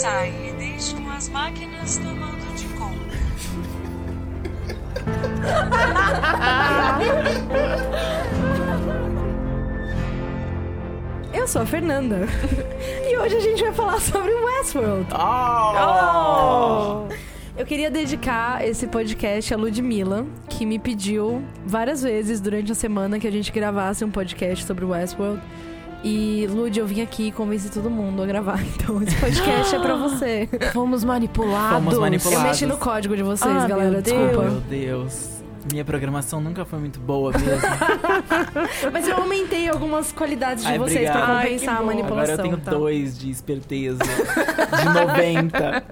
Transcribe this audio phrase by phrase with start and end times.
[0.00, 3.20] saem e deixam as máquinas tomando de conta.
[11.34, 12.26] Eu sou a Fernanda.
[13.10, 15.06] e hoje a gente vai falar sobre Westworld.
[15.12, 17.06] Oh!
[17.54, 23.18] Eu queria dedicar esse podcast a Ludmilla, que me pediu várias vezes durante a semana
[23.18, 25.42] que a gente gravasse um podcast sobre Westworld.
[26.02, 28.58] E, Lud, eu vim aqui e convenci todo mundo a gravar.
[28.80, 30.48] Então, esse podcast é pra você.
[30.72, 31.76] Fomos manipulados.
[31.78, 32.42] Fomos manipulados.
[32.42, 33.90] Eu mexi no código de vocês, Ah, galera.
[33.90, 34.42] meu Desculpa.
[34.44, 35.28] Meu Deus.
[35.70, 37.60] Minha programação nunca foi muito boa mesmo.
[38.90, 41.22] Mas eu aumentei algumas qualidades de Ai, vocês obrigado.
[41.24, 42.22] pra Ai, compensar que a manipulação.
[42.22, 42.70] Agora eu tenho tá?
[42.70, 43.98] dois de esperteza.
[44.02, 45.84] De 90.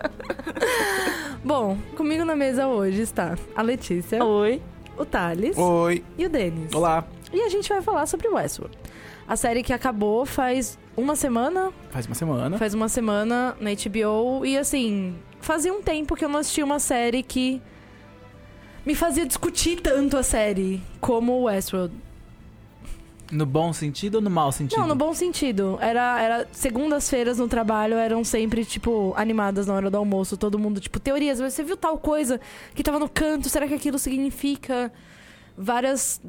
[1.45, 4.61] Bom, comigo na mesa hoje está a Letícia, Oi.
[4.97, 6.03] o Thales Oi.
[6.17, 6.73] e o Denis.
[6.75, 7.05] Olá.
[7.33, 8.77] E a gente vai falar sobre Westworld.
[9.27, 12.59] A série que acabou faz uma semana, Faz uma semana.
[12.59, 16.79] faz uma semana na HBO e assim, fazia um tempo que eu não assistia uma
[16.79, 17.61] série que
[18.87, 21.95] me fazia discutir tanto a série como Westworld.
[23.31, 24.79] No bom sentido ou no mau sentido?
[24.81, 25.77] Não, no bom sentido.
[25.83, 30.81] Era, era segundas-feiras no trabalho eram sempre tipo animadas na hora do almoço, todo mundo
[30.81, 32.41] tipo teorias, você viu tal coisa
[32.75, 34.91] que tava no canto, será que aquilo significa
[35.59, 36.23] várias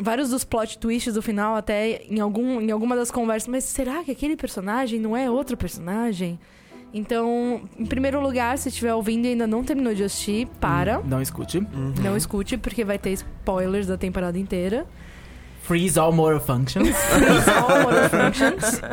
[0.00, 4.02] vários dos plot twists do final até em algum em alguma das conversas, mas será
[4.04, 6.38] que aquele personagem não é outro personagem?
[6.92, 11.20] Então, em primeiro lugar, se estiver ouvindo e ainda não terminou de assistir, para, Não
[11.20, 11.60] escute.
[12.02, 14.86] não escute porque vai ter spoilers da temporada inteira.
[15.68, 16.96] Freeze all motor functions.
[16.96, 18.80] Freeze all motor functions.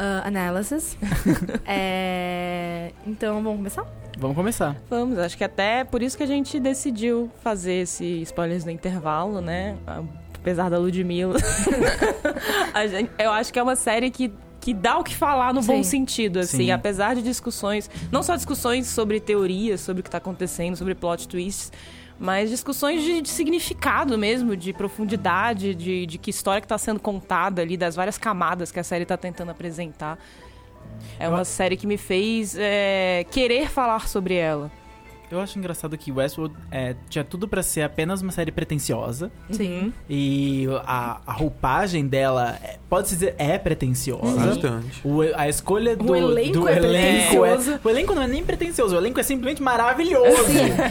[0.00, 0.96] Uh, analysis.
[1.66, 3.84] É, Então, vamos começar?
[4.18, 4.76] Vamos começar.
[4.88, 9.42] Vamos, acho que até por isso que a gente decidiu fazer esse spoilers no intervalo,
[9.42, 9.76] né?
[10.40, 11.36] Apesar da Ludmilla.
[12.72, 15.60] A gente- eu acho que é uma série que, que dá o que falar no
[15.60, 15.90] bom Sim.
[15.90, 16.56] sentido, assim.
[16.64, 16.70] Sim.
[16.70, 21.28] Apesar de discussões, não só discussões sobre teorias, sobre o que tá acontecendo, sobre plot
[21.28, 21.70] twists,
[22.20, 27.00] mas discussões de, de significado mesmo, de profundidade, de, de que história que tá sendo
[27.00, 30.18] contada ali, das várias camadas que a série tá tentando apresentar.
[31.18, 34.70] É uma série que me fez é, querer falar sobre ela.
[35.30, 39.30] Eu acho engraçado que Westworld é, tinha tudo pra ser apenas uma série pretensiosa.
[39.50, 39.92] Sim.
[40.08, 44.46] E a, a roupagem dela, é- pode-se dizer, é pretensiosa.
[44.46, 45.00] Bastante.
[45.06, 47.56] O, a escolha do, elenco do é elenco é.
[47.84, 50.36] O elenco não é nem pretensioso, o elenco é simplesmente maravilhoso.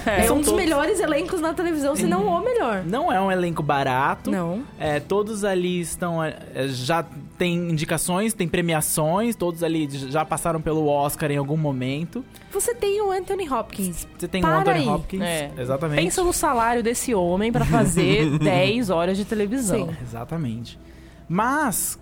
[0.06, 2.84] É São um dos todos- melhores elencos na televisão, se não o melhor.
[2.86, 4.32] Não é um elenco barato.
[4.32, 4.64] Não.
[4.80, 6.24] É, todos ali estão.
[6.24, 6.38] é,
[6.70, 7.06] já
[7.38, 12.24] tem indicações, tem premiações, todos ali já passaram pelo Oscar em algum momento.
[12.52, 14.08] Você tem o Anthony Hopkins.
[14.18, 14.88] Você tem Para o Anthony aí.
[14.88, 15.22] Hopkins.
[15.22, 15.52] É.
[15.58, 16.02] Exatamente.
[16.02, 19.88] Pensa no salário desse homem pra fazer 10 horas de televisão.
[19.88, 19.98] Sim.
[20.02, 20.80] Exatamente.
[21.28, 22.00] Mas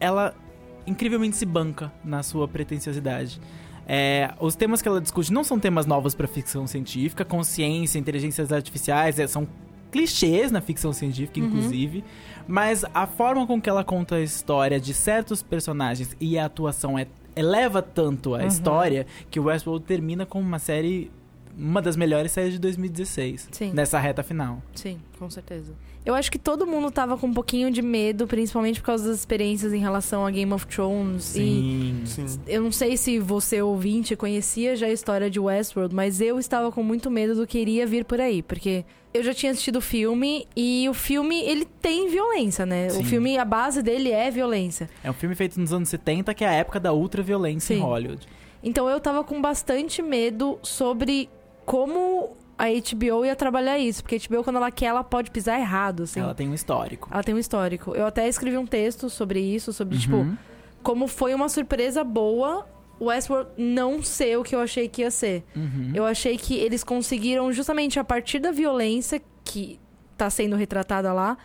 [0.00, 0.34] ela
[0.86, 3.40] incrivelmente se banca na sua pretensiosidade.
[3.88, 8.52] É, os temas que ela discute não são temas novos para ficção científica, consciência, inteligências
[8.52, 9.46] artificiais, é, são
[9.92, 12.04] clichês na ficção científica, inclusive.
[12.48, 16.98] Mas a forma com que ela conta a história de certos personagens e a atuação
[16.98, 21.10] é, eleva tanto a história que Westworld termina como uma série.
[21.56, 23.48] Uma das melhores séries de 2016.
[23.50, 23.72] Sim.
[23.72, 24.62] Nessa reta final.
[24.74, 25.72] Sim, com certeza.
[26.04, 29.18] Eu acho que todo mundo tava com um pouquinho de medo, principalmente por causa das
[29.18, 31.34] experiências em relação a Game of Thrones.
[31.34, 32.02] E Sim.
[32.04, 32.40] Sim.
[32.46, 36.70] eu não sei se você, ouvinte, conhecia já a história de Westworld, mas eu estava
[36.70, 38.40] com muito medo do que iria vir por aí.
[38.40, 42.90] Porque eu já tinha assistido o filme e o filme, ele tem violência, né?
[42.90, 43.00] Sim.
[43.00, 44.88] O filme, a base dele é violência.
[45.02, 47.82] É um filme feito nos anos 70, que é a época da ultraviolência em Sim.
[47.82, 48.28] Hollywood.
[48.62, 51.28] Então eu tava com bastante medo sobre
[51.66, 54.02] como a HBO ia trabalhar isso.
[54.02, 56.20] Porque a HBO, quando ela quer, ela pode pisar errado, assim.
[56.20, 57.08] Ela tem um histórico.
[57.12, 57.94] Ela tem um histórico.
[57.94, 60.36] Eu até escrevi um texto sobre isso, sobre, tipo, Uhum.
[60.82, 62.66] como foi uma surpresa boa
[62.98, 65.44] Westworld não ser o que eu achei que ia ser.
[65.54, 65.92] Uhum.
[65.94, 69.78] Eu achei que eles conseguiram, justamente a partir da violência que
[70.16, 71.36] tá sendo retratada lá,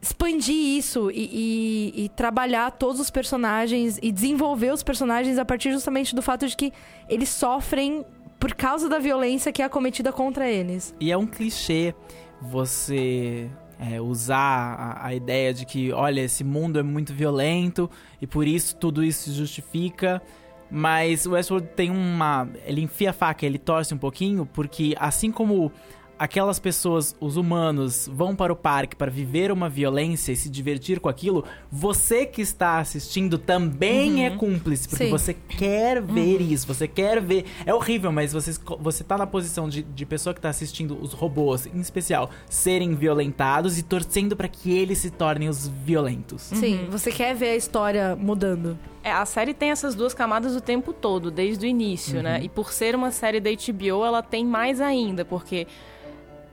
[0.00, 5.72] expandir isso e, e- e trabalhar todos os personagens e desenvolver os personagens a partir
[5.72, 6.72] justamente do fato de que
[7.08, 8.04] eles sofrem
[8.38, 10.94] por causa da violência que é cometida contra eles.
[11.00, 11.94] E é um clichê
[12.40, 17.90] você é, usar a, a ideia de que, olha, esse mundo é muito violento
[18.20, 20.22] e por isso tudo isso se justifica.
[20.70, 22.46] Mas o Westworld tem uma.
[22.66, 25.72] Ele enfia a faca, ele torce um pouquinho, porque assim como
[26.18, 31.00] aquelas pessoas, os humanos, vão para o parque para viver uma violência e se divertir
[31.00, 35.10] com aquilo, você que está assistindo também é cúmplice, porque Sim.
[35.10, 37.44] você quer ver isso, você quer ver.
[37.64, 41.12] É horrível, mas você, você tá na posição de, de pessoa que tá assistindo os
[41.12, 46.42] robôs, em especial, serem violentados e torcendo para que eles se tornem os violentos.
[46.42, 48.78] Sim, você quer ver a história mudando.
[49.02, 52.40] É, a série tem essas duas camadas o tempo todo, desde o início, né?
[52.42, 55.66] E por ser uma série da HBO, ela tem mais ainda, porque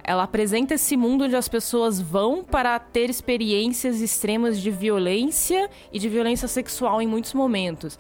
[0.06, 6.00] ela apresenta esse mundo onde as pessoas vão para ter experiências extremas de violência e
[6.00, 7.98] de violência sexual em muitos momentos.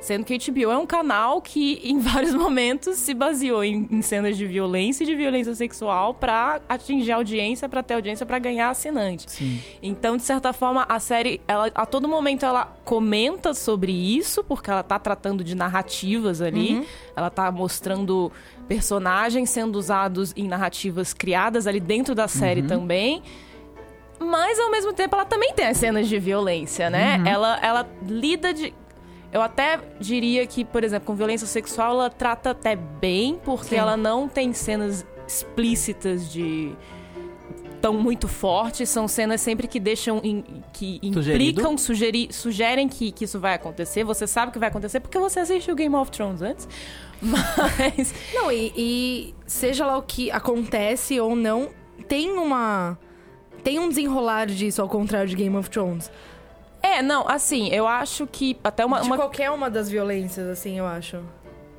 [0.00, 4.36] Sendo que HBO é um canal que, em vários momentos, se baseou em, em cenas
[4.36, 8.70] de violência e de violência sexual para atingir a audiência, para ter audiência, para ganhar
[8.70, 9.30] assinante.
[9.30, 9.60] Sim.
[9.82, 14.70] Então, de certa forma, a série, ela, a todo momento, ela comenta sobre isso, porque
[14.70, 16.86] ela tá tratando de narrativas ali.
[17.16, 18.30] Ela tá mostrando
[18.68, 23.22] personagens sendo usados em narrativas criadas ali dentro da série também.
[24.20, 27.22] Mas, ao mesmo tempo, ela também tem as cenas de violência, né?
[27.24, 28.74] Ela, ela lida de.
[29.32, 33.76] Eu até diria que, por exemplo, com violência sexual, ela trata até bem, porque Sim.
[33.76, 36.74] ela não tem cenas explícitas de
[37.80, 43.24] tão muito fortes, são cenas sempre que deixam em- que implicam, sugeri, sugerem que, que
[43.24, 44.04] isso vai acontecer.
[44.04, 46.68] Você sabe que vai acontecer porque você assistiu Game of Thrones antes.
[47.20, 51.70] Mas Não, e, e seja lá o que acontece ou não,
[52.06, 52.98] tem uma.
[53.64, 56.10] Tem um desenrolar disso, ao contrário de Game of Thrones.
[56.80, 60.78] é, não, assim, eu acho que até uma, de uma qualquer uma das violências, assim,
[60.78, 61.20] eu acho.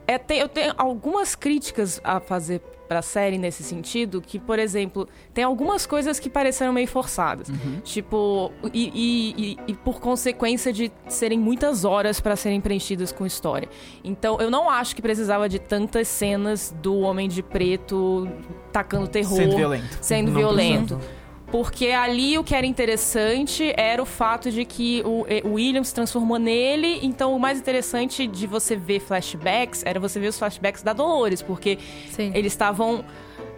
[0.06, 5.08] É, tem- eu tenho algumas críticas a fazer pra série nesse sentido, que, por exemplo,
[5.34, 7.48] tem algumas coisas que pareceram meio forçadas.
[7.84, 13.26] Tipo, e, e- e- e por consequência de serem muitas horas pra serem preenchidas com
[13.26, 13.70] história.
[14.04, 18.28] Então, eu não acho que precisava de tantas cenas do Homem de Preto
[18.72, 19.38] tacando terror.
[19.38, 19.98] Sendo violento.
[20.02, 20.96] Sendo Não violento.
[20.98, 21.19] precisava.
[21.52, 25.84] Porque ali o que era interessante era o fato de que o, eh, o William
[25.84, 27.00] se transformou nele.
[27.02, 31.42] Então, o mais interessante de você ver flashbacks era você ver os flashbacks da Dolores,
[31.42, 31.80] porque
[32.12, 32.32] Sim.
[32.36, 33.04] eles estavam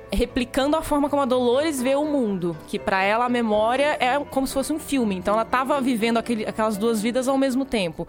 [0.09, 4.17] replicando a forma como a Dolores vê o mundo, que pra ela a memória é
[4.29, 5.15] como se fosse um filme.
[5.15, 8.07] Então, ela tava vivendo aquele- aquelas duas vidas ao mesmo tempo.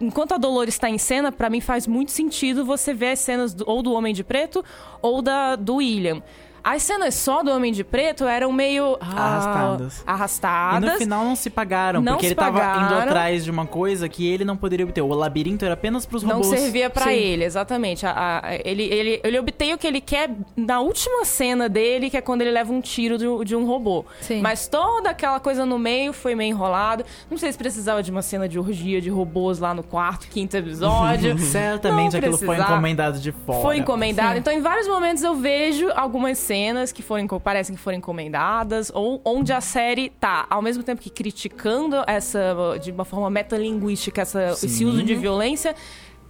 [0.00, 3.52] Enquanto a Dolores está em cena, pra mim faz muito sentido você ver as cenas
[3.52, 4.64] do- ou do Homem de Preto
[5.02, 6.22] ou da do William.
[6.70, 9.06] As cenas só do Homem de Preto eram meio ah,
[9.38, 9.98] Arrastadas.
[10.00, 10.92] E arrastadas.
[10.92, 12.98] no final não se pagaram, Não porque se ele tava indo pagaram.
[13.08, 15.00] atrás de uma coisa que ele não poderia obter.
[15.00, 16.48] O labirinto era apenas pros Não robôs.
[16.60, 17.10] servia pra Sim.
[17.12, 18.04] ele, exatamente.
[18.04, 22.18] A- a- ele, ele, ele obtém o que ele quer na última cena dele, que
[22.18, 24.04] é quando ele leva um tiro do- de um robô.
[24.20, 24.42] Sim.
[24.42, 27.02] Mas toda aquela coisa no meio foi meio enrolado.
[27.30, 30.54] Não sei se precisava de uma cena de orgia de robôs lá no quarto, quinto
[30.54, 31.38] episódio.
[31.40, 32.72] Certamente Não aquilo foi precisava.
[32.74, 33.62] encomendado de fora.
[33.62, 34.32] Foi encomendado.
[34.34, 34.38] Sim.
[34.40, 36.57] Então, em vários momentos eu vejo algumas cenas
[36.94, 41.10] que foram, parecem que foram encomendadas, ou onde a série tá, ao mesmo tempo que
[41.10, 45.74] criticando essa, de uma forma metalinguística, essa, esse uso de violência,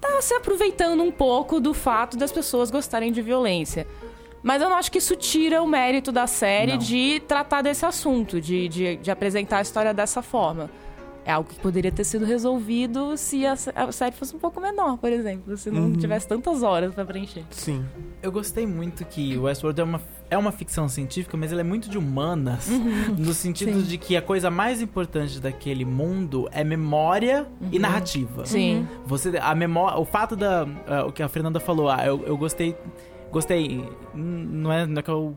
[0.00, 3.86] tá se aproveitando um pouco do fato das pessoas gostarem de violência.
[4.42, 6.78] Mas eu não acho que isso tira o mérito da série Não.
[6.78, 10.70] de tratar desse assunto, de, de, de apresentar a história dessa forma.
[11.28, 14.96] É algo que poderia ter sido resolvido se a, a série fosse um pouco menor,
[14.96, 15.58] por exemplo.
[15.58, 17.44] Se não tivesse tantas horas pra preencher.
[17.50, 17.84] Sim.
[18.22, 21.64] Eu gostei muito que o Westworld é uma, é uma ficção científica, mas ela é
[21.64, 22.68] muito de humanas.
[22.68, 23.14] Uhum.
[23.18, 28.40] No sentido de que a coisa mais importante daquele mundo é memória e narrativa.
[28.40, 28.46] Uhum.
[28.46, 28.88] Sim.
[29.04, 32.38] Você, a memória, o fato da, ah, o que a Fernanda falou, ah, eu, eu
[32.38, 32.74] gostei,
[33.30, 35.36] gostei, não é, não é que eu,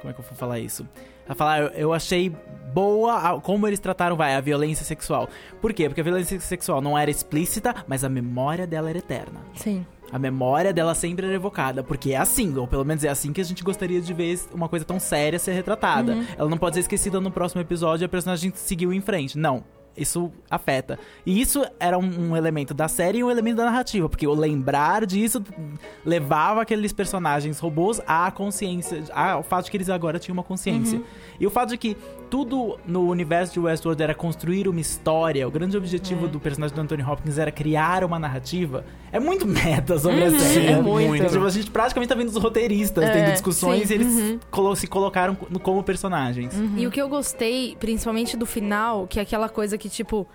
[0.00, 0.88] como é que eu vou falar isso?
[1.30, 2.28] A falar, eu, eu achei
[2.74, 5.28] boa a- como eles trataram, vai, a violência sexual.
[5.60, 5.88] Por quê?
[5.88, 9.40] Porque a violência sexual não era explícita, mas a memória dela era eterna.
[9.54, 9.86] Sim.
[10.12, 13.40] A memória dela sempre era evocada, porque é assim, ou pelo menos é assim que
[13.40, 16.18] a gente gostaria de ver uma coisa tão séria ser retratada.
[16.36, 19.38] Ela não pode ser esquecida no próximo episódio e a personagem seguiu em frente.
[19.38, 19.62] Não.
[19.96, 20.98] Isso afeta.
[21.26, 24.32] E isso era um, um elemento da série e um elemento da narrativa, porque o
[24.34, 25.42] lembrar disso
[26.04, 31.00] levava aqueles personagens robôs à consciência, ao fato de que eles agora tinham uma consciência.
[31.38, 31.96] E o fato de que
[32.30, 36.80] tudo no universo de Westworld era construir uma história, o grande objetivo do personagem do
[36.80, 40.66] Anthony Hopkins era criar uma narrativa, é muito meta sobre a série.
[40.68, 40.80] é né?
[40.80, 41.26] muito.
[41.28, 43.94] Tipo, a gente praticamente tá vendo os roteiristas É, tendo discussões sim.
[43.94, 46.54] e eles colo- se colocaram co- como personagens.
[46.76, 50.26] E o que eu gostei, principalmente do final, que é aquela coisa que, tipo,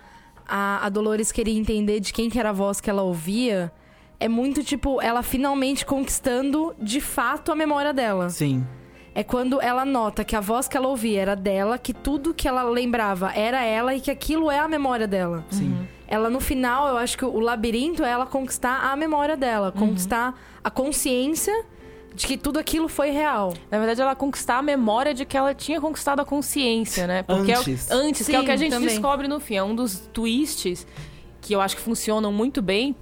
[0.46, 3.72] a, a Dolores queria entender de quem que era a voz que ela ouvia,
[4.20, 8.28] é muito, tipo, ela finalmente conquistando de fato a memória dela.
[8.28, 8.66] Sim.
[9.14, 12.46] É quando ela nota que a voz que ela ouvia era dela, que tudo que
[12.46, 15.42] ela lembrava era ela e que aquilo é a memória dela.
[15.48, 15.88] Sim.
[16.06, 20.38] Ela, no final, eu acho que o labirinto é ela conquistar a memória dela, conquistar
[20.62, 21.64] a consciência
[22.16, 23.52] De que tudo aquilo foi real.
[23.70, 27.22] Na verdade, ela conquistar a memória de que ela tinha conquistado a consciência, né?
[27.22, 27.90] Porque Antes.
[27.90, 28.88] É o, antes, que é o que a Sim, gente também.
[28.88, 29.56] descobre no fim.
[29.56, 30.86] É um dos twists
[31.42, 32.96] que eu acho que funcionam muito bem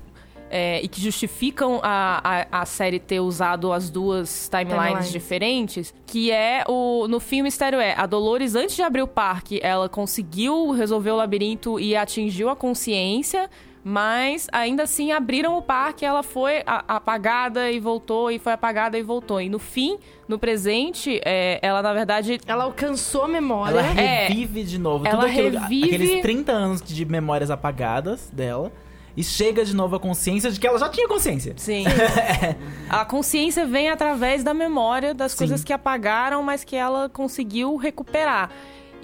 [0.51, 5.13] é, e que justificam a, a, a série ter usado as duas timelines, Timelines.
[5.13, 9.09] diferentes, que é o no fim o mistério é a Dolores antes de abrir o
[9.09, 13.49] parque, ela conseguiu resolver o labirinto e atingiu a consciência,
[13.87, 19.03] mas ainda assim abriram o parque, ela foi apagada e voltou e foi apagada e
[19.03, 19.41] voltou.
[19.43, 23.79] E no fim, no presente, é, ela na verdade Ela alcançou a memória.
[23.79, 24.27] Ela É.
[24.29, 28.73] revive de novo Ela tudo aquilo, revive- aqueles 30 anos de memórias apagadas dela.
[29.17, 31.53] E chega de novo a consciência de que ela já tinha consciência.
[31.57, 31.85] Sim.
[32.91, 35.39] a consciência vem através da memória das Sim.
[35.39, 38.51] coisas que apagaram, mas que ela conseguiu recuperar.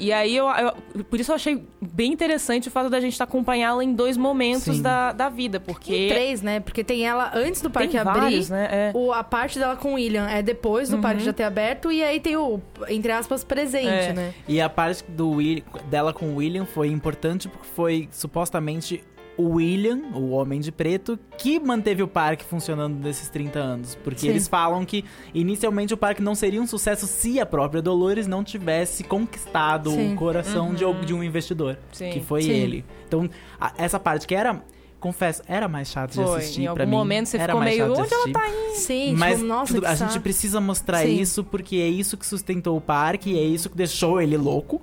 [0.00, 3.84] E aí, eu, eu- por isso eu achei bem interessante o fato da gente acompanhá-la
[3.84, 4.82] em dois momentos Sim.
[4.82, 5.94] da, da vida, porque...
[5.94, 6.58] Em três, né?
[6.58, 8.20] Porque tem ela antes do Tem parque abrir.
[8.20, 8.68] vários, né?
[8.70, 8.92] É.
[8.94, 11.92] O, a parte dela com o William é depois do parque já ter aberto.
[11.92, 14.12] E aí tem o, entre aspas, presente, É.
[14.12, 14.34] né?
[14.48, 19.04] E a parte do Will, dela com o William foi importante porque foi supostamente
[19.48, 23.94] William, o Homem de Preto, que manteve o parque funcionando nesses 30 anos.
[23.96, 24.28] Porque Sim.
[24.28, 25.04] eles falam que
[25.34, 30.14] inicialmente o parque não seria um sucesso se a própria Dolores não tivesse conquistado Sim.
[30.14, 31.78] o coração de, de um investidor.
[31.92, 32.10] Sim.
[32.10, 32.50] Que foi Sim.
[32.50, 32.84] ele.
[33.06, 33.28] Então,
[33.60, 34.62] a- essa parte que era,
[35.00, 36.38] confesso, era mais chato de Foi.
[36.38, 36.90] assistir Em algum mim.
[36.90, 38.76] momento você era ficou mais meio, chato de onde ela tá indo?
[38.76, 40.20] Sim, Mas tipo, nossa, tudo- que a gente saco.
[40.20, 41.20] precisa mostrar Sim.
[41.20, 44.80] isso porque é isso que sustentou o parque, é isso que deixou ele louco,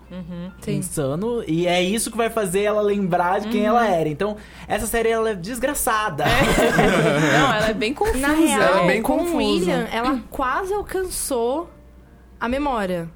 [0.61, 0.77] Sim.
[0.77, 3.67] insano, e é isso que vai fazer ela lembrar de quem Uhum.
[3.67, 4.09] ela era.
[4.09, 4.35] Então,
[4.67, 6.25] essa série ela é desgraçada.
[6.27, 8.17] Não, ela é bem confusa.
[8.19, 9.37] Na real, Ela é bem com confusa.
[9.37, 11.69] William, ela quase alcançou
[12.39, 13.09] a memória.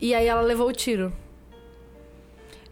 [0.00, 1.12] E aí ela levou o tiro.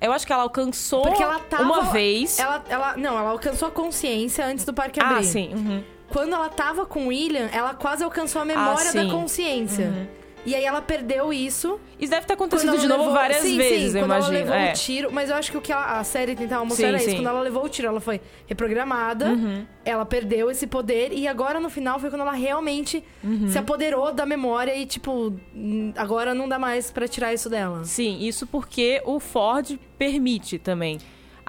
[0.01, 1.63] Eu acho que ela alcançou Porque ela tava.
[1.63, 2.39] uma vez...
[2.39, 5.25] Ela, ela, não, ela alcançou a consciência antes do parque Ah, abrir.
[5.25, 5.53] sim.
[5.55, 5.83] uhum.
[6.11, 9.11] Quando ela tava com o William, ela quase alcançou a memória da sim.
[9.11, 10.09] consciência.
[10.47, 11.79] E aí ela perdeu isso.
[12.01, 14.37] Isso deve ter acontecido de novo levou- várias sim, vezes, sim, eu quando imagino.
[14.39, 14.71] ela levou é.
[14.71, 17.03] o tiro, mas eu acho que o que a, a série tentava mostrar Sim, era
[17.03, 17.17] isso.
[17.17, 19.67] Quando ela levou o tiro, ela foi reprogramada, Uhum.
[19.85, 23.49] ela perdeu esse poder e agora no final foi quando ela realmente Uhum.
[23.51, 25.35] se apoderou da memória e tipo,
[25.97, 27.85] agora não dá mais pra tirar isso dela.
[27.85, 30.99] Sim, isso porque o Ford permite também.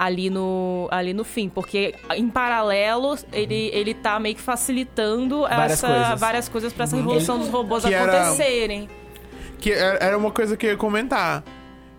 [0.02, 5.72] Ali no, ali no fim, porque em paralelo ele, ele tá meio que facilitando Várias
[5.72, 6.20] essa, coisas.
[6.20, 8.88] várias coisas pra essa revolução Ele- dos robôs que era- acontecerem.
[9.58, 11.44] Que era era uma coisa que eu ia comentar.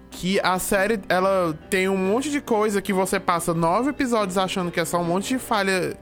[0.10, 4.72] Que a série, ela tem um monte de coisa que você passa nove episódios achando
[4.72, 5.96] que é só um monte de falha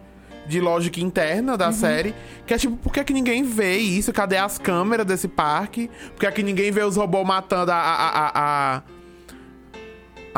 [0.48, 2.16] de lógica interna da série.
[2.48, 4.14] Que é tipo, por que, que ninguém vê isso?
[4.14, 5.92] Cadê as câmeras desse parque?
[6.16, 7.76] Por que, que ninguém vê os robôs matando a.
[7.76, 8.32] a, a,
[8.78, 8.82] a,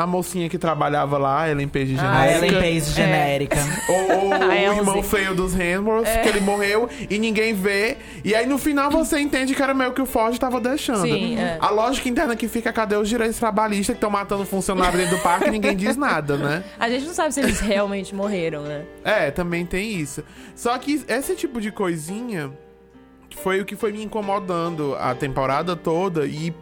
[0.02, 2.46] a mocinha que trabalhava lá, Ellen Page A genérica.
[2.46, 3.56] Ellen Page genérica.
[3.88, 7.96] Ou, ou A o irmão feio dos Hemsworth, que ele morreu e ninguém vê.
[8.24, 11.02] E aí no final você entende que era meio que o Ford tava deixando.
[11.02, 11.58] Sim, é.
[11.60, 15.22] A lógica interna que fica, cadê os direitos trabalhistas que estão matando funcionário dentro do
[15.22, 16.64] parque e ninguém diz nada, né?
[16.78, 18.84] A gente não sabe se eles realmente morreram, né?
[19.04, 20.22] É, também tem isso.
[20.54, 22.52] Só que esse tipo de coisinha
[23.36, 26.52] foi o que foi me incomodando a temporada toda e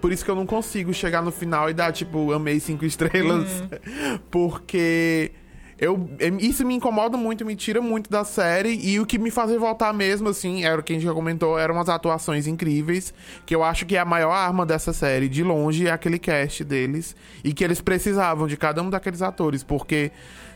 [0.00, 3.48] por isso que eu não consigo chegar no final e dar, tipo, amei cinco estrelas.
[4.30, 5.32] Porque
[5.78, 6.08] eu,
[6.40, 8.78] isso me incomoda muito, me tira muito da série.
[8.82, 11.58] E o que me fazia voltar mesmo, assim, era o que a gente já comentou,
[11.58, 13.12] eram as atuações incríveis.
[13.44, 16.64] Que eu acho que é a maior arma dessa série, de longe, é aquele cast
[16.64, 17.14] deles.
[17.44, 19.62] E que eles precisavam de cada um daqueles atores.
[19.62, 20.10] Porque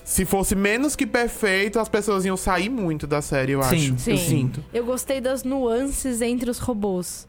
[0.05, 3.99] se fosse menos que perfeito, as pessoas iam sair muito da série, eu Sim, acho.
[3.99, 4.11] sim.
[4.13, 4.65] Eu sinto.
[4.73, 7.29] Eu gostei das nuances entre os robôs.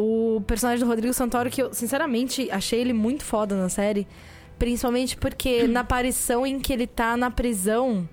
[0.00, 4.06] O personagem do Rodrigo Santoro, que eu, sinceramente, achei ele muito foda na série.
[4.56, 8.08] Principalmente porque na aparição em que ele tá na prisão,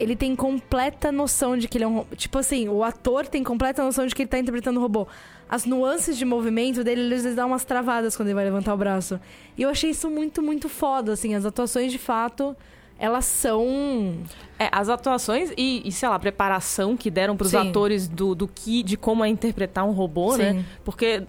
[0.00, 2.16] ele tem completa noção de que ele é um robô.
[2.16, 5.06] Tipo assim, o ator tem completa noção de que ele tá interpretando o robô.
[5.50, 8.72] As nuances de movimento dele, ele às vezes dá umas travadas quando ele vai levantar
[8.72, 9.20] o braço.
[9.54, 11.34] E eu achei isso muito, muito foda, assim.
[11.34, 12.56] As atuações, de fato,
[13.02, 14.14] elas são...
[14.58, 17.68] É, as atuações e, e, sei lá, a preparação que deram pros Sim.
[17.68, 20.38] atores do, do que, de como é interpretar um robô, Sim.
[20.42, 20.64] né?
[20.84, 21.24] Porque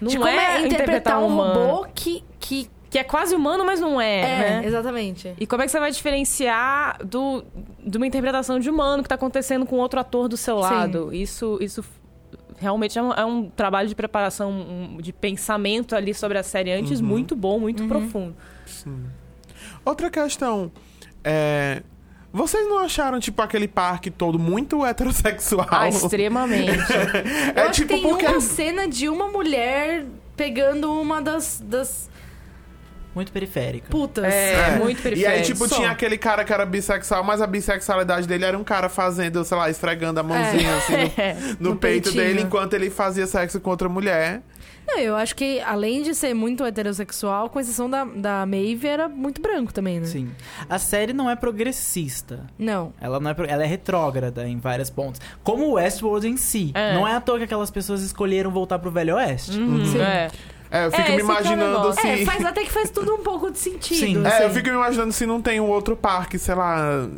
[0.00, 1.66] não de como é, é interpretar um humano.
[1.76, 2.22] robô que...
[2.38, 4.62] que Que é quase humano, mas não é, é, né?
[4.66, 5.34] exatamente.
[5.38, 7.44] E como é que você vai diferenciar do,
[7.86, 11.12] de uma interpretação de humano que tá acontecendo com outro ator do seu lado?
[11.12, 11.84] Isso, isso
[12.58, 16.72] realmente é um, é um trabalho de preparação, um- de pensamento ali sobre a série
[16.72, 18.34] antes muito bom, muito profundo.
[19.84, 20.70] Outra questão.
[21.24, 21.82] É.
[22.30, 25.66] Vocês não acharam, tipo, aquele parque todo muito heterossexual?
[25.70, 26.76] Ah, extremamente.
[27.56, 28.26] Eu é acho tipo que tem porque.
[28.26, 30.04] uma cena de uma mulher
[30.36, 31.62] pegando uma das.
[31.64, 32.10] das
[33.18, 33.88] muito periférica.
[33.90, 34.24] Putas.
[34.24, 35.36] É, muito E periférico.
[35.38, 35.74] aí, tipo, Só.
[35.76, 39.56] tinha aquele cara que era bissexual, mas a bissexualidade dele era um cara fazendo, sei
[39.56, 40.92] lá, esfregando a mãozinha assim
[41.58, 42.24] no, no No peito peitinho.
[42.24, 44.40] dele enquanto ele fazia sexo com outra mulher.
[44.86, 49.06] Não, eu acho que além de ser muito heterossexual, com exceção da, da Maeve, era
[49.06, 50.06] muito branco também, né?
[50.06, 50.30] Sim.
[50.70, 52.46] A série não é progressista.
[52.58, 52.94] Não.
[52.98, 55.20] Ela não é, ela é retrógrada em vários pontos.
[55.44, 56.70] Como o Westworld em si.
[56.74, 56.94] É.
[56.94, 59.58] Não é à toa que aquelas pessoas escolheram voltar pro Velho Oeste.
[59.58, 60.00] Uhum, Sim.
[60.00, 60.30] é.
[60.70, 62.08] É, eu fico É, me é imaginando assim.
[62.08, 63.98] É, faz até que faz tudo um pouco de sentido.
[63.98, 64.26] Sim.
[64.26, 64.54] É, eu assim.
[64.56, 67.08] fico me imaginando se não tem um outro parque, sei lá.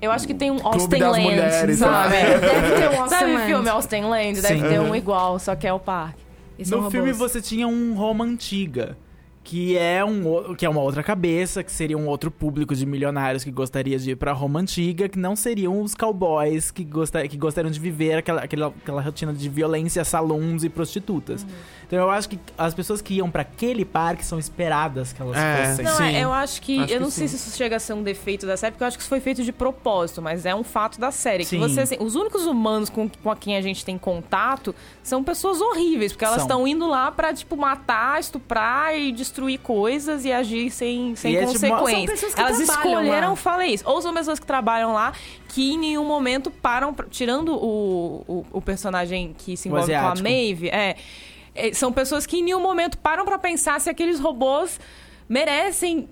[0.00, 2.08] Eu acho que tem um Clube Austin das Land, Mulheres, sabe?
[2.14, 2.38] né?
[2.38, 3.46] Deve ter um Austin Sabe o Land.
[3.46, 4.40] filme Austin Land?
[4.40, 4.68] Deve Sim.
[4.68, 4.90] ter Uhum.
[4.90, 6.22] um igual, só que é o parque.
[6.58, 7.32] E No filme robôs.
[7.32, 8.96] você tinha um Roma Antiga.
[9.42, 13.42] Que é, um, que é uma outra cabeça, que seria um outro público de milionários
[13.42, 17.38] que gostaria de ir pra Roma Antiga, que não seriam os cowboys que, gosta, que
[17.38, 21.44] gostariam de viver aquela, aquela, aquela rotina de violência, salões e prostitutas.
[21.90, 25.36] Então eu acho que as pessoas que iam pra aquele parque são esperadas que elas
[25.36, 25.66] É.
[25.70, 25.84] fossem.
[25.84, 26.04] Não, Sim.
[26.14, 26.78] é, eu acho que.
[26.78, 27.36] Acho eu que não sei sim.
[27.36, 29.18] se isso chega a ser um defeito da série, porque eu acho que isso foi
[29.18, 31.44] feito de propósito, mas é um fato da série.
[31.44, 31.58] Sim.
[31.60, 35.60] Que você, assim, os únicos humanos com, com quem a gente tem contato são pessoas
[35.60, 40.70] horríveis, porque elas estão indo lá pra, tipo, matar, estuprar e destruir coisas e agir
[40.70, 42.10] sem, sem E é, tipo, consequências.
[42.10, 43.36] pessoas que elas escolheram, lá.
[43.36, 43.82] falei isso.
[43.88, 45.12] Ou são pessoas que trabalham lá
[45.48, 49.92] que em nenhum momento param, pra- tirando o, o, o personagem que se O envolve
[49.92, 50.14] com a.
[50.22, 50.96] Maeve, é, é,
[51.72, 54.80] são pessoas que em nenhum momento param pra pensar se aqueles robôs
[55.28, 56.08] merecem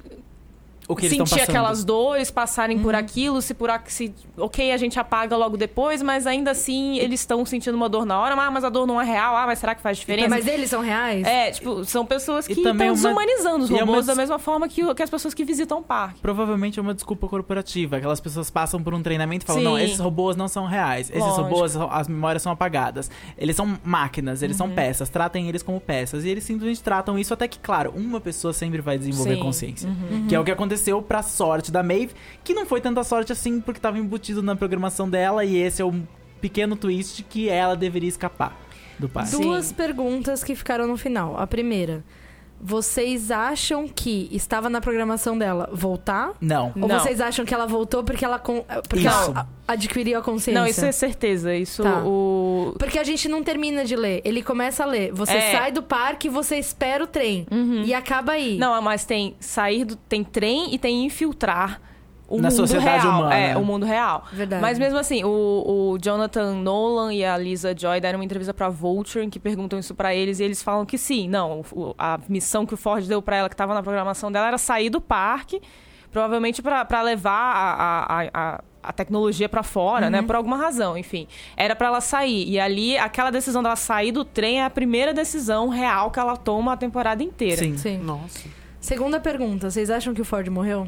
[0.89, 1.51] O que eles sentir passando.
[1.51, 6.27] aquelas dores, passarem por aquilo, se por se ok, a gente apaga logo depois, mas
[6.27, 9.05] ainda assim eles estão sentindo uma dor na hora, ah, mas a dor não é
[9.05, 10.31] real, ah, mas será que faz diferença?
[10.31, 11.27] Mas eles são reais?
[11.27, 14.67] É, tipo, são pessoas que estão uma- desumanizando os é robôs uma- da mesma forma
[14.67, 16.21] que, que as pessoas que visitam o parque.
[16.23, 17.99] Provavelmente é uma desculpa corporativa.
[17.99, 19.69] Aquelas pessoas passam por um treinamento e falam: Sim.
[19.69, 21.11] não, esses robôs não são reais.
[21.11, 21.43] Esses Lógico.
[21.43, 23.11] robôs, as memórias são apagadas.
[23.37, 24.69] Eles são máquinas, eles Uhum.
[24.69, 25.11] são peças.
[25.11, 26.25] Tratem eles como peças.
[26.25, 29.43] E eles simplesmente tratam isso até que, claro, uma pessoa sempre vai desenvolver Sim.
[29.43, 29.89] consciência.
[29.91, 30.27] Uhum.
[30.27, 33.61] Que é o que aconteceu pra sorte da Maeve, que não foi tanta sorte assim
[33.61, 35.45] porque tava embutido na programação dela.
[35.45, 36.07] E esse é um
[36.41, 38.57] pequeno twist que ela deveria escapar
[38.99, 39.33] do parque.
[39.33, 39.75] Duas Sim.
[39.75, 41.39] perguntas que ficaram no final.
[41.39, 42.05] A primeira.
[42.61, 46.33] Vocês acham que estava na programação dela voltar?
[46.41, 46.73] Não.
[46.81, 46.99] Ou Não.
[46.99, 49.31] vocês acham que ela voltou porque ela, con- porque Isso.
[49.31, 50.61] ela adquiriu a consciência?
[50.61, 51.55] Não, isso é certeza.
[51.55, 52.03] Isso Tá.
[52.05, 52.75] o.
[52.79, 54.21] Porque a gente não termina de ler.
[54.25, 55.13] Ele começa a ler.
[55.13, 55.53] Você É.
[55.53, 57.47] sai do parque, você espera o trem.
[57.85, 58.59] E acaba aí.
[58.59, 59.95] Não, mas tem sair do.
[59.97, 61.81] Tem trem e tem infiltrar.
[62.29, 63.15] O Na mundo sociedade real.
[63.21, 63.35] humana.
[63.35, 64.23] É, o mundo real.
[64.31, 64.61] Verdade.
[64.61, 68.69] Mas mesmo assim, o, o Jonathan Nolan e a Lisa Joy deram uma entrevista pra
[68.69, 72.19] Vulture em que perguntam isso pra eles e eles falam que sim, não, o- a
[72.29, 75.01] missão que o Ford deu pra ela, que tava na programação dela, era sair do
[75.01, 75.59] parque,
[76.13, 80.57] provavelmente pra pra levar a, a, a- a, a tecnologia pra fora, né, por alguma
[80.59, 81.27] razão, enfim.
[81.57, 82.47] Era pra ela sair.
[82.49, 86.37] E ali, aquela decisão dela sair do trem é a primeira decisão real que ela
[86.37, 87.57] toma a temporada inteira.
[87.57, 87.77] Sim.
[87.79, 87.99] Sim.
[87.99, 88.49] Nossa.
[88.81, 89.71] Segunda pergunta.
[89.71, 90.87] Vocês acham que o Ford morreu?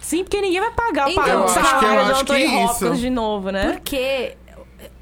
[0.00, 2.64] Sim, porque ninguém vai pagar o Então, pa- eu salário que- eu do Anthony é
[2.64, 2.84] isso.
[2.86, 3.72] Hopkins de novo, né?
[3.72, 4.36] Porque.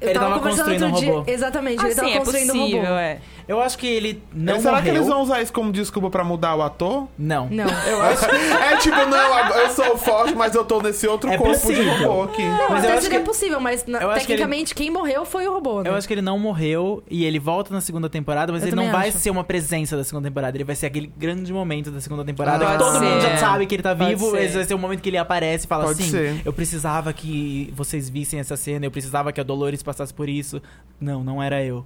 [0.01, 1.13] Eu Ele tava, tava conversando construindo outro um dia.
[1.13, 1.31] robô.
[1.31, 2.93] Exatamente, ele Assim, tava é construindo um possível, robô.
[2.95, 3.19] é.
[3.49, 4.95] Eu acho que ele não Será que morreu.
[4.97, 7.07] eles vão usar isso como desculpa pra mudar o ator?
[7.17, 7.49] Não.
[7.49, 7.65] Não.
[7.65, 8.25] Eu acho.
[8.25, 11.83] é tipo, não, agora eu sou forte, mas eu tô nesse outro É corpo possível.
[11.83, 12.43] de robô aqui.
[12.45, 14.91] Não, Mas eu até acho seria que- possível, mas na- acho que ele- tecnicamente quem
[14.91, 15.89] morreu foi o robô, né?
[15.89, 18.75] Eu acho que ele não morreu e ele volta na segunda temporada, mas Eu ele
[18.75, 19.17] não também vai acho.
[19.17, 20.55] ser uma presença da segunda temporada.
[20.55, 23.29] Ele vai ser aquele grande momento da segunda temporada Ah, que todo pode mundo ser.
[23.31, 24.29] já sabe que ele tá Pode vivo.
[24.29, 24.43] ser.
[24.43, 26.41] Esse vai ser o momento que ele aparece e fala Pode assim: ser.
[26.45, 30.61] Eu precisava que vocês vissem essa cena, eu precisava que a Dolores passasse por isso.
[31.01, 31.83] Não, não era eu.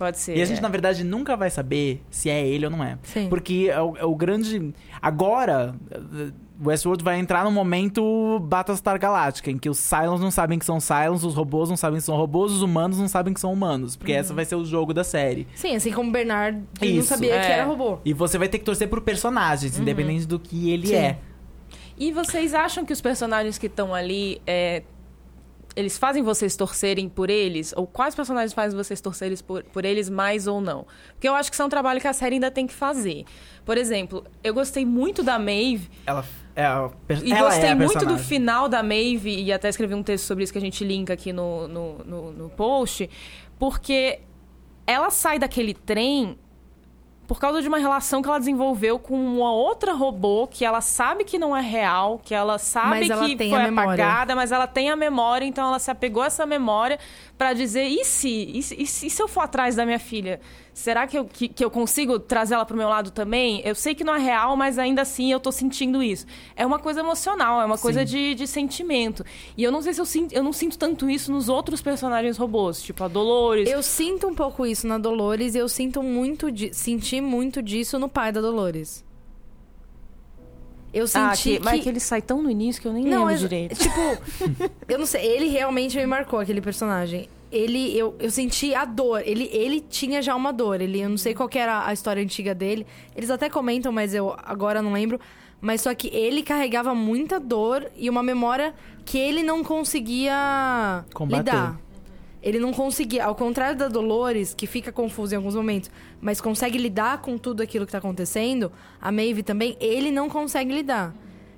[0.00, 0.34] Pode ser.
[0.34, 0.62] E a gente, é.
[0.62, 2.96] na verdade, nunca vai saber se é ele ou não é.
[3.02, 3.28] Sim.
[3.28, 4.72] Porque é o, é o grande.
[5.02, 6.32] Agora, eh,
[6.64, 10.80] Westworld vai entrar no momento Battlestar Galactica, em que os Cylons não sabem que são
[10.80, 13.94] Cylons, os robôs não sabem que são robôs, os humanos não sabem que são humanos.
[13.94, 15.46] Porque essa vai ser o jogo da série.
[15.54, 17.52] Sim, assim como o Bernard não sabia que é.
[17.52, 17.98] era robô.
[18.02, 20.94] E você vai ter que torcer por personagens, independente do que ele Sim.
[20.94, 21.18] é.
[21.98, 24.82] E vocês acham que os personagens que estão ali, é,
[25.80, 27.72] eles fazem vocês torcerem por eles?
[27.76, 30.86] Ou quais personagens fazem vocês torcerem por, por eles mais ou não?
[31.14, 33.24] Porque eu acho que isso é um trabalho que a série ainda tem que fazer.
[33.64, 37.74] Por exemplo, eu gostei muito da Maeve Ela é a, per- E ela gostei é
[37.74, 40.84] muito do final da Maeve, e até escrevi um texto sobre isso que a gente
[40.84, 43.08] linka aqui no, no, no, no post,
[43.58, 44.20] porque
[44.86, 46.38] ela sai daquele trem
[47.30, 51.22] por causa de uma relação que ela desenvolveu com uma outra robô que ela sabe
[51.22, 54.96] que não é real, que ela sabe ela que foi apagada, mas ela tem a
[54.96, 56.98] memória, então ela se apegou a essa memória
[57.38, 60.40] pra dizer: se, e se, e se, e se eu for atrás da minha filha?
[60.80, 63.60] Será que eu, que, que eu consigo trazer ela pro meu lado também?
[63.66, 66.24] Eu sei que não é real, mas ainda assim eu tô sentindo isso.
[66.56, 69.22] É uma coisa emocional, é uma coisa de, de sentimento.
[69.58, 72.38] E eu não sei se eu sinto, eu não sinto tanto isso nos outros personagens
[72.38, 73.68] robôs, tipo a Dolores.
[73.70, 77.98] Eu sinto um pouco isso na Dolores e eu sinto muito, di- senti muito disso
[77.98, 79.04] no pai da Dolores.
[80.94, 83.26] Eu Ah, senti que, mas que ele sai tão no início que eu nem Não,
[83.26, 83.76] lembro é- direito.
[83.78, 84.00] Tipo,
[84.88, 87.28] eu não sei, ele realmente me marcou aquele personagem.
[87.50, 89.22] Ele, eu, eu senti a dor.
[89.24, 90.80] Ele, ele tinha já uma dor.
[90.80, 92.86] Ele, eu não sei qual que era a história antiga dele.
[93.16, 95.18] Eles até comentam, mas eu agora não lembro.
[95.60, 101.50] Mas só que ele carregava muita dor e uma memória que ele não conseguia Combater.
[101.50, 101.80] lidar.
[102.42, 106.78] Ele não conseguia, ao contrário da Dolores, que fica confusa em alguns momentos, mas consegue
[106.78, 111.14] lidar com tudo aquilo que tá acontecendo, a Maeve também, ele não consegue lidar.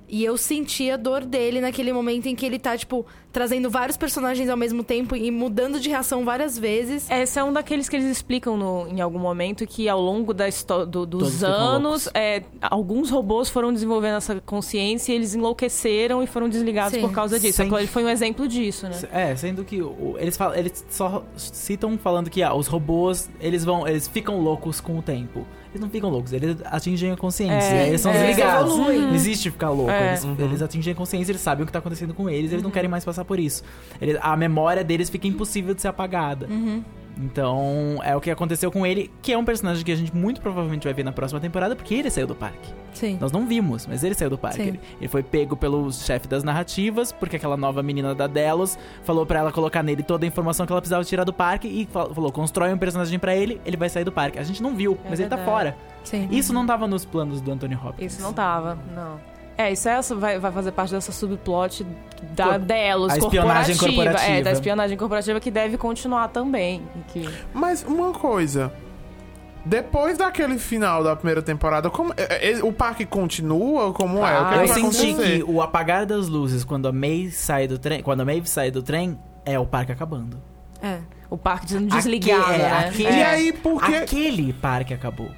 [0.07, 3.97] E eu senti a dor dele naquele momento em que ele tá, tipo, trazendo vários
[3.97, 7.09] personagens ao mesmo tempo e mudando de reação várias vezes.
[7.09, 10.45] Esse é um daqueles que eles explicam no- em algum momento que ao longo da
[10.87, 16.47] do- dos anos, é, alguns robôs foram desenvolvendo essa consciência e eles enlouqueceram e foram
[16.47, 17.01] desligados Sim.
[17.01, 17.57] por causa disso.
[17.57, 18.99] Sem- A Chloe foi um exemplo disso, né?
[19.11, 23.63] É, sendo que o- eles, falam, eles só citam falando que ah, os robôs, eles
[23.65, 25.45] vão, eles ficam loucos com o tempo.
[25.73, 27.73] Eles não ficam loucos, eles atingem a consciência.
[27.73, 28.27] É, eles são é.
[28.27, 28.77] desligados.
[28.77, 29.01] Eles.
[29.01, 29.89] Não existe ficar louco.
[29.89, 30.09] É.
[30.09, 32.69] Eles, eles atingem a consciência, eles sabem o que tá acontecendo com eles, eles não
[32.69, 33.63] querem mais passar por isso.
[33.99, 36.47] Eles- a memória deles fica impossível de ser apagada.
[37.17, 40.41] Então, é o que aconteceu com ele, que é um personagem que a gente muito
[40.41, 42.73] provavelmente vai ver na próxima temporada, porque ele saiu do parque.
[42.93, 43.17] Sim.
[43.19, 44.61] Nós não vimos, mas ele saiu do parque.
[44.61, 49.25] Ele, ele foi pego pelo chefe das narrativas, porque aquela nova menina da Delos falou
[49.25, 52.13] pra ela colocar nele toda a informação que ela precisava tirar do parque e fal-
[52.13, 54.37] falou: constrói um personagem pra ele, ele vai sair do parque.
[54.39, 55.51] A gente não viu, mas ele tá verdade.
[55.57, 55.77] fora.
[56.03, 56.27] Sim.
[56.31, 58.13] Isso não tava nos planos do Anthony Hopkins.
[58.13, 59.32] Isso não tava, não.
[59.57, 61.85] É, isso é vai, vai fazer parte dessa subplot
[62.31, 64.31] da Delos a espionagem corporativa.
[64.31, 66.81] É, da espionagem corporativa que deve continuar também.
[67.09, 67.29] Que...
[67.53, 68.71] Mas uma coisa.
[69.65, 73.93] Depois daquele final da primeira temporada, como, é, é, o parque continua?
[73.93, 74.39] Como é?
[74.39, 75.37] O que, Ah, é Eu que senti acontecer?
[75.37, 78.71] que o apagar das luzes quando a May sai do trem, quando a Maeve sai
[78.71, 80.37] do trem, é o parque acabando.
[80.81, 80.97] É.
[81.29, 82.87] O parque sendo desligado, Aque- é, né?
[82.89, 83.25] aquele- E É.
[83.25, 83.95] aí, por que.
[83.95, 85.31] Aquele parque acabou.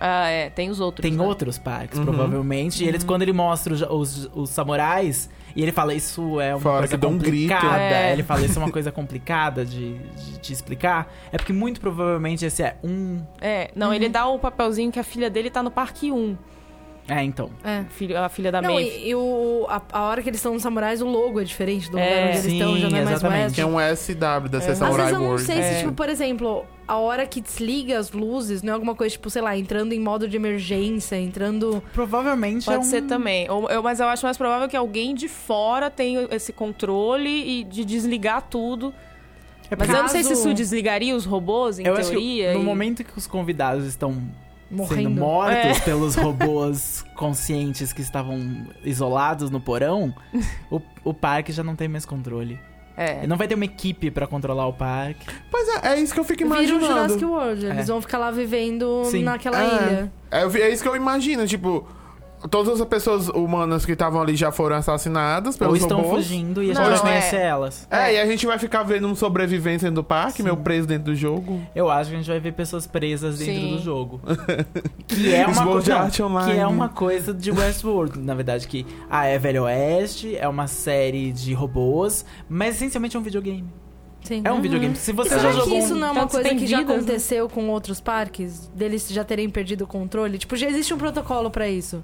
[0.00, 1.02] Ah, é, tem os outros.
[1.06, 1.22] Tem né?
[1.22, 2.04] outros parques, Uhum.
[2.06, 2.82] provavelmente.
[2.82, 6.60] E eles, quando ele mostra os, os, os samurais, e ele fala, isso é uma
[6.60, 7.52] Fora coisa que dá um grito.
[7.52, 7.78] complicada.
[7.82, 8.12] É.
[8.12, 11.12] Ele fala, isso é uma coisa complicada de, de te explicar.
[11.30, 13.20] É porque muito provavelmente esse é um.
[13.40, 16.36] É, não, ele dá o papelzinho que a filha dele tá no parque 1.
[17.12, 17.50] É, então.
[17.64, 17.84] É.
[17.90, 18.88] Filho- A filha da Não, Maeve.
[18.88, 21.90] e, e o, a, a hora que eles estão nos samurais, o logo é diferente
[21.90, 23.42] do É, lugar onde eles sim, estão, já não é mais exatamente.
[23.42, 23.54] West.
[23.56, 24.60] Que é um SW da É.
[24.60, 25.78] sessão Às vezes Samurai eu não sei se, É.
[25.80, 29.42] tipo, por exemplo, a hora que desliga as luzes não é alguma coisa, tipo, sei
[29.42, 31.82] lá, entrando em modo de emergência, entrando.
[31.92, 32.88] Provavelmente é Pode um...
[32.90, 33.50] ser também.
[33.50, 37.28] Ou, eu- mas eu acho mais provável que alguém de fora tenha esse controle
[37.60, 38.94] e de desligar tudo.
[39.68, 42.10] É Mas porque eu não sei se Caso- isso desligaria os robôs, em eu acho
[42.10, 42.54] que teoria.
[42.54, 44.20] no e- momento que os convidados estão
[44.70, 45.10] sendo Morrendo.
[45.20, 45.80] mortos É.
[45.80, 50.14] pelos robôs conscientes que estavam isolados no porão,
[50.70, 52.58] o, o parque já não tem mais controle.
[52.96, 53.26] É.
[53.26, 55.26] Não vai ter uma equipe pra controlar o parque.
[55.50, 56.86] Pois é, é isso que eu fico Vira o imaginando.
[56.86, 57.66] Jurassic World.
[57.66, 57.92] Eles É.
[57.92, 59.22] vão ficar lá vivendo Sim.
[59.22, 59.66] naquela É.
[59.66, 60.12] ilha.
[60.30, 61.86] É, é isso que eu imagino, tipo,
[62.48, 66.26] todas as pessoas humanas que estavam ali já foram assassinadas Ou pelos estão robôs.
[66.26, 67.00] fugindo e a Não, gente é.
[67.00, 67.88] conhece elas.
[67.90, 71.12] É, e a gente vai ficar vendo um sobrevivente dentro do parque, meu preso dentro
[71.12, 71.60] do jogo.
[71.74, 73.76] Eu acho que a gente vai ver pessoas presas dentro Sim.
[73.76, 74.20] do jogo.
[75.06, 76.10] que é uma coisa.
[76.44, 78.66] Que é uma coisa de Westworld, na verdade.
[78.66, 83.66] Que ah, é Velho Oeste, é uma série de robôs, mas essencialmente é um videogame.
[84.22, 84.42] Sim.
[84.44, 84.94] É um videogame.
[84.96, 85.98] Se você Será já que jogou isso um...
[85.98, 86.82] não é uma coisa que já né?
[86.84, 88.70] aconteceu com outros parques?
[88.74, 90.38] Deles já terem perdido o controle?
[90.38, 92.02] Tipo, já existe um protocolo pra isso.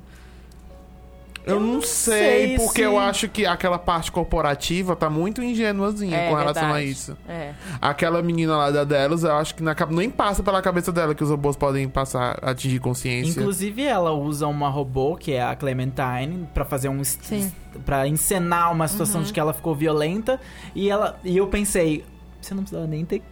[1.46, 6.16] Eu, não sei, sei porque se- eu acho que aquela parte corporativa tá muito ingênuazinha
[6.16, 6.90] É, com relação a verdade.
[6.90, 7.16] isso.
[7.28, 7.52] É.
[7.80, 11.22] Aquela menina lá da Delos, eu acho que na, nem passa pela cabeça dela que
[11.22, 13.38] os robôs podem passar, atingir consciência.
[13.40, 17.02] Inclusive, ela usa uma robô, que é a Clementine, pra fazer um.
[17.04, 17.52] Sim.
[17.84, 20.40] para encenar uma situação de que ela ficou violenta.
[20.74, 22.04] E, ela, e eu pensei,
[22.40, 23.22] você não precisava nem ter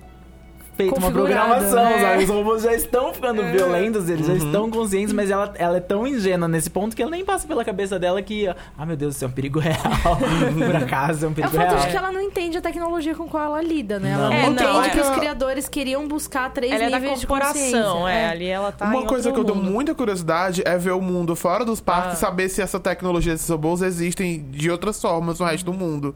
[0.77, 1.99] feito uma programação, né?
[2.01, 2.25] sabe?
[2.25, 4.39] Os robôs já estão ficando violentos, eles já Uhum.
[4.39, 7.65] estão conscientes, mas ela, ela é tão ingênua nesse ponto que ela nem passa pela
[7.65, 9.77] cabeça dela que, ah, meu Deus, isso é um perigo real.
[10.67, 11.81] Por acaso, é um É o perigo fato real.
[11.81, 14.11] de que ela não entende a tecnologia com qual ela lida, né?
[14.13, 14.29] Ela Não.
[14.31, 15.03] não, É, entende não, que é.
[15.03, 18.09] os criadores queriam buscar três Ela é da níveis de corporação, consciência.
[18.11, 18.29] é.
[18.31, 21.35] Ali ela tá Uma em coisa que eu tenho muita curiosidade é ver o mundo
[21.37, 22.15] fora dos parques Ah.
[22.15, 26.15] e saber se essa tecnologia desses robôs existem de outras formas no resto do mundo.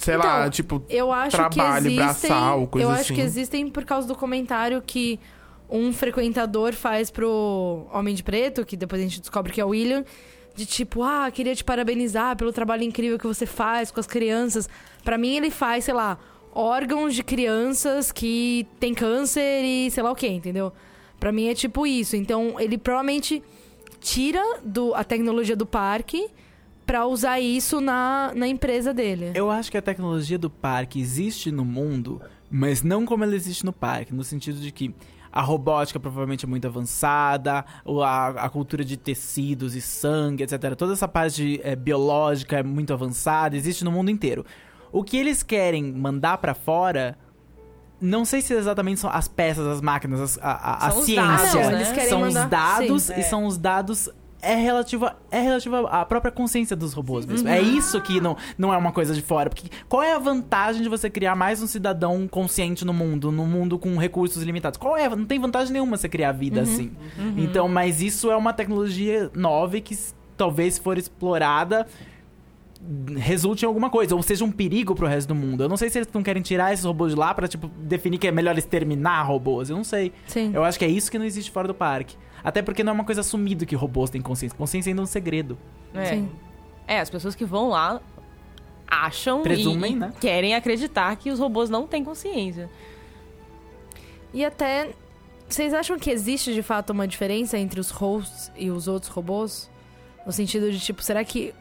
[0.00, 3.14] Sei lá, Então, tipo, Eu acho Trabalho, que existem, braçal, coisa eu acho assim.
[3.14, 5.20] que existem por causa do comentário que
[5.68, 9.68] um frequentador faz pro Homem de Preto, que depois a gente descobre que é o
[9.68, 10.02] William,
[10.56, 14.68] de tipo, ah, queria te parabenizar pelo trabalho incrível que você faz com as crianças.
[15.04, 16.18] Pra mim ele faz, sei lá,
[16.54, 20.72] órgãos de crianças que têm câncer e sei lá o que, entendeu?
[21.20, 22.16] Pra mim é tipo isso.
[22.16, 23.42] Então ele provavelmente
[24.00, 26.26] tira do, a tecnologia do parque
[26.90, 29.30] pra usar isso na, na empresa dele.
[29.34, 33.64] Eu acho que a tecnologia do parque existe no mundo, mas não como ela existe
[33.64, 34.92] no parque, no sentido de que
[35.32, 37.64] a robótica provavelmente é muito avançada,
[38.04, 40.74] a, a cultura de tecidos e sangue, etc.
[40.74, 44.44] Toda essa parte eh, biológica é muito avançada, existe no mundo inteiro.
[44.90, 47.16] O que eles querem mandar pra fora,
[48.00, 51.22] não sei se exatamente são as peças, as máquinas, as- a, a- a ciência.
[51.22, 51.74] dados, não, né?
[51.76, 53.14] eles querem São mandar- os dados sim.
[53.16, 54.08] e são os dados
[54.42, 57.48] é relativa é relativa à própria consciência dos robôs mesmo.
[57.48, 60.82] É isso que não, não é uma coisa de fora, porque qual é a vantagem
[60.82, 64.78] de você criar mais um cidadão consciente no mundo, no mundo com recursos limitados?
[64.78, 65.08] Qual é?
[65.08, 66.92] Não tem vantagem nenhuma você criar vida assim.
[67.36, 69.96] Então, mas isso é uma tecnologia nova e que
[70.36, 71.86] talvez for explorada
[73.18, 75.62] resulte em alguma coisa, ou seja um perigo pro resto do mundo.
[75.62, 78.18] Eu não sei se eles não querem tirar esses robôs de lá pra, tipo, definir
[78.18, 79.70] que é melhor exterminar robôs.
[79.70, 80.12] Eu não sei.
[80.26, 80.50] Sim.
[80.54, 82.16] Eu acho que é isso que não existe fora do parque.
[82.42, 84.56] Até porque não é uma coisa assumida que robôs têm consciência.
[84.56, 85.58] Consciência ainda é um segredo.
[85.94, 86.06] É.
[86.06, 86.28] Sim.
[86.86, 88.00] É, as pessoas que vão lá
[88.90, 90.12] acham Presumem, e, e né?
[90.20, 92.68] querem acreditar que os robôs não têm consciência.
[94.32, 94.90] E até.
[95.48, 99.68] Vocês acham que existe de fato uma diferença entre os hosts e os outros robôs?
[100.24, 101.54] No sentido de, tipo, será que.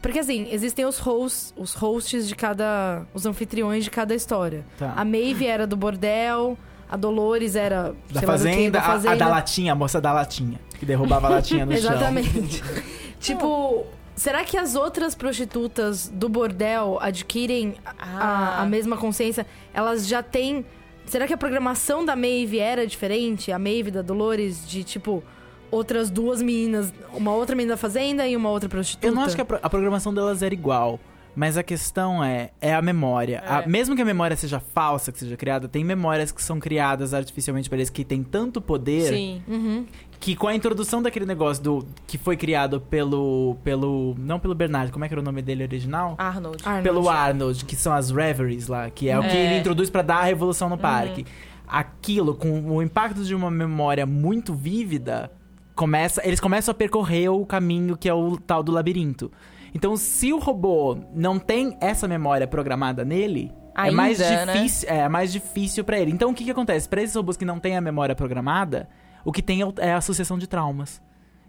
[0.00, 3.02] Porque assim, existem os hosts, os hosts de cada.
[3.12, 4.64] os anfitriões de cada história.
[4.78, 4.92] Tá.
[4.96, 6.56] A Maeve era do bordel,
[6.88, 7.94] a Dolores era.
[8.10, 9.16] Da sei lá do quê, fazenda, da a- A, fazenda.
[9.16, 10.60] da latinha, a moça da latinha.
[10.78, 11.90] Que derrubava a latinha no chão.
[11.92, 12.62] Exatamente.
[13.18, 13.84] tipo,
[14.14, 18.62] será que as outras prostitutas do bordel adquirem a, Ah.
[18.62, 19.44] a mesma consciência?
[19.74, 20.64] Elas já têm.
[21.06, 23.50] Será que a programação da Maeve era diferente?
[23.50, 25.24] A Maeve da Dolores, de tipo,
[25.70, 29.06] outras duas meninas, uma outra menina da fazenda e uma outra prostituta?
[29.06, 30.98] Eu não acho que a, pro- a programação delas era igual.
[31.36, 33.44] Mas a questão é, é a memória.
[33.46, 33.66] A- É.
[33.68, 37.68] mesmo que a memória seja falsa, que seja criada, tem memórias que são criadas artificialmente
[37.68, 39.40] para eles que têm tanto poder Sim.
[39.46, 39.86] Uhum.
[40.18, 44.90] que com a introdução daquele negócio do que foi criado pelo pelo não pelo Bernard,
[44.90, 46.16] como é que era o nome dele original?
[46.18, 46.60] Arnold.
[46.64, 46.82] Arnold.
[46.82, 49.46] pelo Arnold, que são as reveries lá, que é, o que É.
[49.46, 51.24] ele introduz pra dar a revolução no parque.
[51.68, 55.30] Aquilo, com o impacto de uma memória muito vívida,
[55.78, 59.30] começa, eles começam a percorrer o caminho que é o tal do labirinto.
[59.72, 64.44] Então, se o robô não tem essa memória programada nele, é Ainda, mais né?
[64.46, 66.10] difícil, é mais difícil para ele.
[66.10, 66.88] Então, o que que acontece?
[66.88, 68.88] Para esses robôs que não têm a memória programada,
[69.24, 71.00] o que tem é o- é a sucessão de traumas.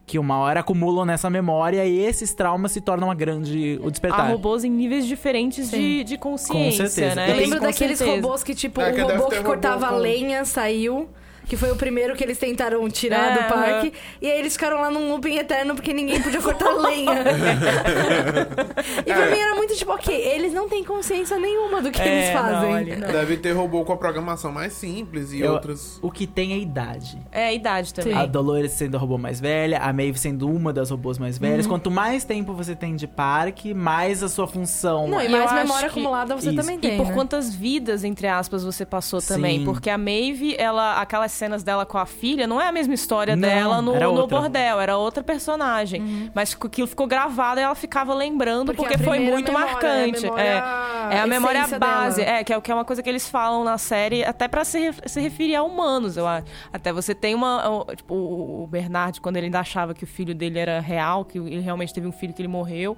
[0.06, 3.90] Que uma hora acumulam nessa memória e esses traumas se tornam a grande o Há
[3.92, 4.30] despertar.
[4.30, 7.16] robôs em níveis diferentes de, de consciência, Com certeza.
[7.16, 7.32] né?
[7.32, 8.20] Eu lembro daqueles certeza.
[8.22, 11.10] robôs que, tipo, É, o que deve robô que robô cortava com- lenha saiu.
[11.50, 13.92] Que foi o primeiro que eles tentaram tirar É, do parque.
[14.22, 17.12] E aí eles ficaram lá num looping eterno porque ninguém podia cortar lenha.
[19.06, 22.08] e pra mim era muito tipo, ok, eles não têm consciência nenhuma do que É,
[22.08, 22.76] eles não, fazem.
[22.76, 23.08] ali não.
[23.08, 26.00] Deve ter robô com a programação mais simples e Eu- outras.
[26.02, 27.18] O que tem é idade.
[27.32, 28.14] É a idade também.
[28.14, 28.20] Sim.
[28.20, 31.66] A Dolores sendo a robô mais velha, a Maeve sendo uma das robôs mais velhas.
[31.66, 31.72] Uhum.
[31.72, 35.08] Quanto mais tempo você tem de parque, mais a sua função.
[35.08, 36.56] Não, e eu mais memória que- acumulada você Isso.
[36.58, 36.98] também E tem.
[36.98, 37.14] por né?
[37.14, 39.60] quantas vidas, entre aspas, você passou também.
[39.60, 39.66] Sim.
[39.66, 43.36] Porque a Maeve, ela, aquelas cenas dela com a filha, não é a mesma história
[43.36, 44.40] Não, dela no, era no outra.
[44.40, 46.30] bordel, era outra personagem.
[46.34, 49.02] Mas que aquilo ficou gravado e ela ficava lembrando porque, Uhum.
[49.02, 50.26] a foi muito memória, marcante.
[50.26, 52.38] É a memória, É, é a memória base, dela.
[52.38, 54.92] é que, é, que é uma coisa que eles falam na série, até pra se,
[55.06, 56.46] se referir a humanos, eu acho.
[56.72, 57.68] Até você tem uma.
[57.70, 61.38] o- Tipo, o Bernard, quando ele ainda achava que o filho dele era real, que
[61.38, 62.98] ele realmente teve um filho que ele morreu.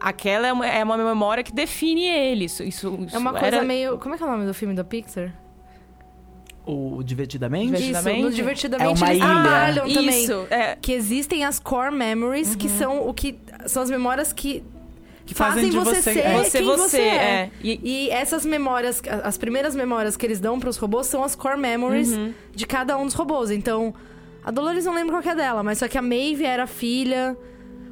[0.00, 2.44] Aquela é uma, é uma memória que define ele.
[2.46, 3.98] Isso, isso, É uma isso coisa era- meio.
[3.98, 5.32] Como é que é o nome do filme da Pixar?
[6.66, 7.66] O Divertidamente?
[7.66, 8.18] Divertidamente?
[8.20, 9.32] Isso, no Divertidamente É uma eles ilha.
[9.42, 10.24] trabalham também.
[10.24, 10.76] Isso, é.
[10.80, 13.38] Que existem as core memories, que são o que.
[13.66, 14.62] São as memórias que.
[15.26, 16.32] Que fazem de você você- ser é.
[16.42, 17.14] Você, quem você, você é.
[17.16, 17.50] é.
[17.62, 21.58] E- E essas memórias, as primeiras memórias que eles dão pros robôs são as core
[21.58, 22.32] memories Uhum.
[22.54, 23.50] de cada um dos robôs.
[23.50, 23.94] Então,
[24.44, 27.34] a Dolores não lembro qual que é dela, mas só que a Maeve era filha,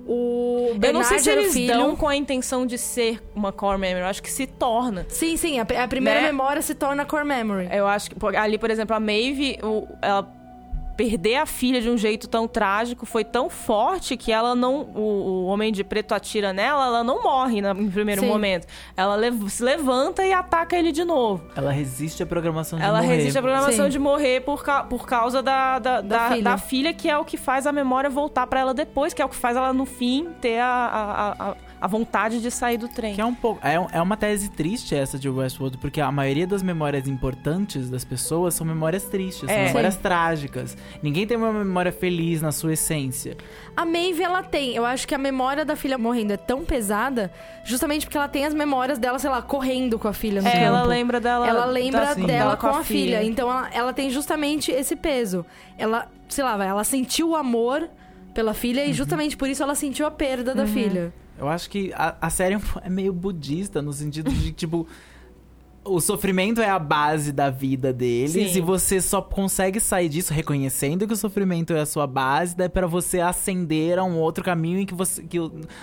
[0.07, 1.73] o Bernard eu não sei se eles filho.
[1.75, 4.01] dão com a intenção de ser uma core memory.
[4.03, 5.07] Eu acho que se torna.
[5.09, 6.27] Sim, sim, a, a primeira Né?
[6.27, 7.69] memória se torna core memory.
[7.73, 10.23] Eu acho que ali, por exemplo, a Maeve, o- ela
[10.97, 14.83] perder a filha de um jeito tão trágico foi tão forte que ela não.
[14.95, 18.29] O, o homem de preto atira nela, ela não morre na- em primeiro Sim.
[18.29, 18.67] momento.
[18.97, 21.45] Ela lev- se levanta e ataca ele de novo.
[21.57, 23.17] Ela resiste à programação de Ela morrer.
[23.17, 23.91] resiste à programação Sim.
[23.91, 26.43] de morrer por, ca- por causa da, da, da, filha.
[26.43, 29.25] da filha, que é o que faz a memória voltar pra ela depois, que é
[29.25, 32.87] o que faz ela, no fim, ter a, a, a, a vontade de sair do
[32.89, 33.13] trem.
[33.17, 33.61] Que é um pouco.
[33.67, 38.05] É, é uma tese triste essa de Westworld, porque a maioria das memórias importantes das
[38.05, 39.67] pessoas são memórias tristes, são É.
[39.67, 40.77] memórias trágicas.
[41.03, 43.37] Ninguém tem uma memória feliz na sua essência.
[43.77, 44.77] A Maeve, ela tem.
[44.77, 47.33] Eu acho que a memória da filha morrendo é tão pesada,
[47.65, 50.53] justamente porque ela tem as memórias dela, sei lá, correndo com a filha no É,
[50.53, 50.65] campo.
[50.65, 51.49] ela lembra dela.
[51.49, 53.25] Ela lembra da- dela com a filha.
[53.25, 55.45] Então ela, ela tem justamente esse peso.
[55.77, 57.89] Ela, sei lá, vai, ela sentiu o amor
[58.33, 61.13] pela filha e justamente por isso ela sentiu a perda da filha.
[61.39, 64.87] Eu acho que a, a série é é meio budista, no sentido de, tipo.
[65.85, 68.59] o sofrimento é a base da vida deles Sim.
[68.59, 72.69] e você só consegue sair disso reconhecendo que o sofrimento é a sua base, daí
[72.69, 75.39] para você ascender a um outro caminho em que você que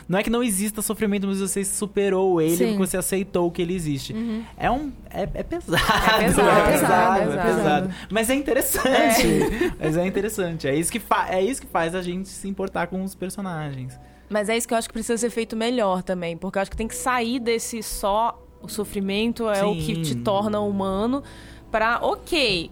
[0.07, 2.67] não é que não exista sofrimento, mas você superou ele, Sim.
[2.67, 4.15] porque você aceitou que ele existe.
[4.55, 5.83] É um é, é pesado,
[6.17, 7.39] É pesado, é é pesado, pesado.
[7.39, 7.93] é pesado.
[8.09, 9.27] Mas é interessante.
[9.77, 10.67] Mas é interessante.
[10.67, 13.99] É isso que fa é isso que faz a gente se importar com os personagens.
[14.29, 16.69] Mas é isso que eu acho que precisa ser feito melhor também, porque eu acho
[16.71, 20.01] que tem que sair desse só o sofrimento é o que Sim.
[20.01, 21.23] te torna humano
[21.71, 22.69] pra, ok.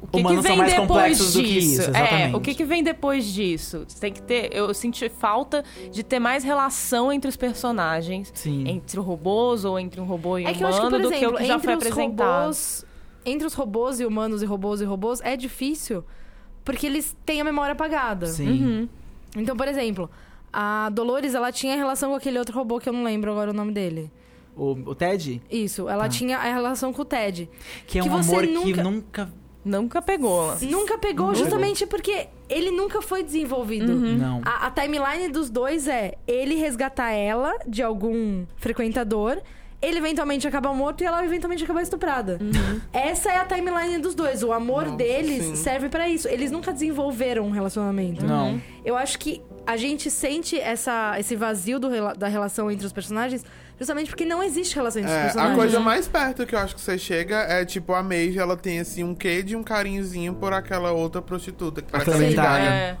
[0.00, 1.42] O que, que Humanos vem mais depois disso?
[1.42, 3.84] isso, é, o que, que vem depois disso?
[3.88, 4.54] Você tem que ter.
[4.54, 8.68] Eu senti falta de ter mais relação entre os personagens, Sim.
[8.68, 11.08] entre robôs ou entre um robô e É que eu humano, acho que, por do
[11.08, 12.28] que o exemplo, que já entre foi os apresentado.
[12.28, 12.84] robôs.
[13.26, 16.04] Entre os robôs e humanos e robôs e robôs é difícil.
[16.64, 18.26] Porque eles têm a memória apagada.
[18.26, 18.48] Sim.
[18.50, 18.88] Uhum.
[19.36, 20.08] Então, por exemplo,
[20.52, 23.54] a Dolores, ela tinha relação com aquele outro robô que eu não lembro agora o
[23.54, 24.10] nome dele.
[24.56, 26.08] O, o Ted, Isso, ela Ah.
[26.08, 27.48] tinha a relação com o Ted.
[27.86, 29.32] que é Que um você amor que nunca- nunca
[29.64, 30.54] Nunca pegou.
[30.62, 33.92] Nunca pegou, Nunca justamente porque ele nunca foi desenvolvido.
[33.92, 34.16] Uhum.
[34.16, 34.40] não.
[34.44, 39.38] A, a timeline dos dois é ele resgatar ela de algum frequentador,
[39.80, 42.38] ele eventualmente acaba morto e ela eventualmente acaba estuprada.
[42.92, 44.42] Essa é a timeline dos dois.
[44.42, 45.56] O amor Nossa, deles sim.
[45.56, 46.26] serve pra isso.
[46.28, 48.24] Eles nunca desenvolveram um relacionamento.
[48.26, 48.60] Não.
[48.84, 53.44] Eu acho que a gente sente essa, esse vazio do da relação entre os personagens
[53.78, 55.56] justamente porque não existe relação entre os É, a personagens.
[55.58, 58.80] coisa mais perto que eu acho que você chega é tipo a Maeve, ela tem
[58.80, 62.34] assim um quê de um carinhozinho por aquela outra prostituta que parece A a Lady.
[62.34, 62.64] Gaga.
[62.64, 62.96] É.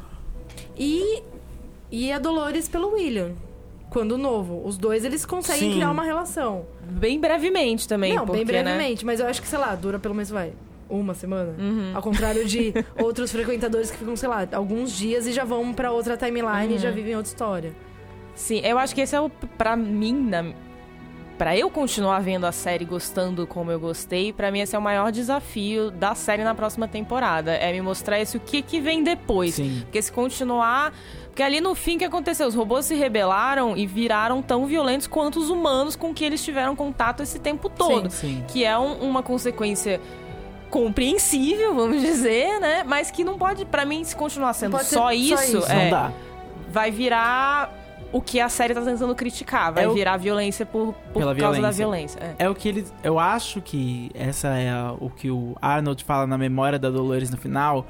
[0.76, 1.22] E,
[1.90, 3.32] e a Dolores pelo William.
[3.90, 4.62] Quando novo.
[4.66, 5.74] Os dois, eles conseguem Sim.
[5.76, 6.66] criar uma relação.
[6.82, 8.14] Bem brevemente também.
[8.14, 8.62] não, porque, bem né?
[8.64, 9.04] brevemente.
[9.06, 10.52] Mas eu acho que, sei lá, dura pelo menos, vai,
[10.90, 11.54] uma semana.
[11.58, 11.92] Uhum.
[11.94, 15.90] Ao contrário de outros frequentadores que ficam, sei lá, alguns dias e já vão pra
[15.90, 16.74] outra timeline Uhum.
[16.74, 17.72] e já vivem outra história.
[18.34, 20.44] Sim, eu acho que esse é o, pra mim, na,
[21.38, 24.82] pra eu continuar vendo a série gostando como eu gostei, pra mim esse é o
[24.82, 27.52] maior desafio da série na próxima temporada.
[27.54, 29.54] É me mostrar esse o que, que vem depois.
[29.54, 29.80] Sim.
[29.84, 30.92] Porque se continuar.
[31.26, 32.48] Porque ali no fim o que aconteceu?
[32.48, 36.74] Os robôs se rebelaram e viraram tão violentos quanto os humanos com que eles tiveram
[36.74, 38.10] contato esse tempo todo.
[38.10, 38.44] Sim.
[38.48, 40.00] Que é um- uma consequência
[40.68, 42.82] compreensível, vamos dizer, né?
[42.84, 45.70] Mas que não pode, pra mim, se continuar sendo pode ser só só isso, isso.
[45.70, 46.12] é, Não dá.
[46.70, 47.72] vai virar
[48.12, 49.72] o que a série tá tentando criticar.
[49.72, 52.18] Vai É o- virar violência por, por Pela causa da violência.
[52.20, 52.36] violência.
[52.38, 52.44] É.
[52.46, 52.92] É o que eles.
[53.02, 57.30] Eu acho que essa é a- o que o Arnold fala na memória da Dolores
[57.30, 57.86] no final.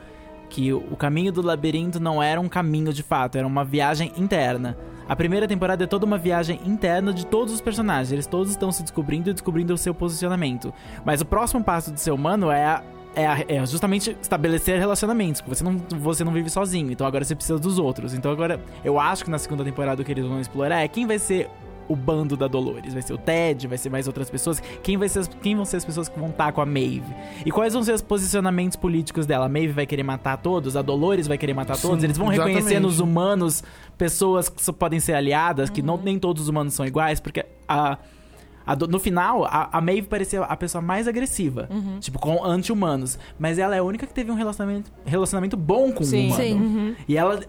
[0.50, 4.78] Que o, caminho do labirinto não era um caminho de fato, era uma viagem interna.
[5.06, 8.10] A primeira temporada é toda uma viagem interna de todos os personagens.
[8.12, 10.72] Eles todos estão se descobrindo e descobrindo o seu posicionamento.
[11.04, 12.82] Mas o próximo passo do ser humano é a-
[13.22, 15.40] é, é justamente estabelecer relacionamentos.
[15.40, 18.14] porque Você não, você não vive sozinho, então agora você precisa dos outros.
[18.14, 21.06] Então agora, eu acho que na segunda temporada o que eles vão explorar é quem
[21.06, 21.48] vai ser
[21.88, 22.92] o bando da Dolores.
[22.92, 24.60] Vai ser o Ted, vai ser mais outras pessoas.
[24.82, 27.02] Quem, vai ser as- quem vão ser as pessoas que vão estar com a Maeve?
[27.46, 29.46] E quais vão ser os posicionamentos políticos dela?
[29.46, 30.76] A Maeve vai querer matar todos?
[30.76, 32.04] A Dolores vai querer matar Sim, todos?
[32.04, 32.80] Eles vão reconhecer exatamente.
[32.82, 33.64] nos humanos
[33.96, 37.44] pessoas que só podem ser aliadas, que não, nem todos os humanos são iguais, porque
[37.66, 37.96] a.
[38.74, 41.68] do- no final, a, a Maeve parecia a pessoa mais agressiva.
[42.00, 43.18] Tipo, com anti-humanos.
[43.38, 46.22] Mas ela é a única que teve um relacionamento, relacionamento bom com Sim.
[46.22, 46.42] o humano.
[46.42, 46.54] Sim.
[46.54, 46.94] Uhum.
[47.08, 47.40] E ela,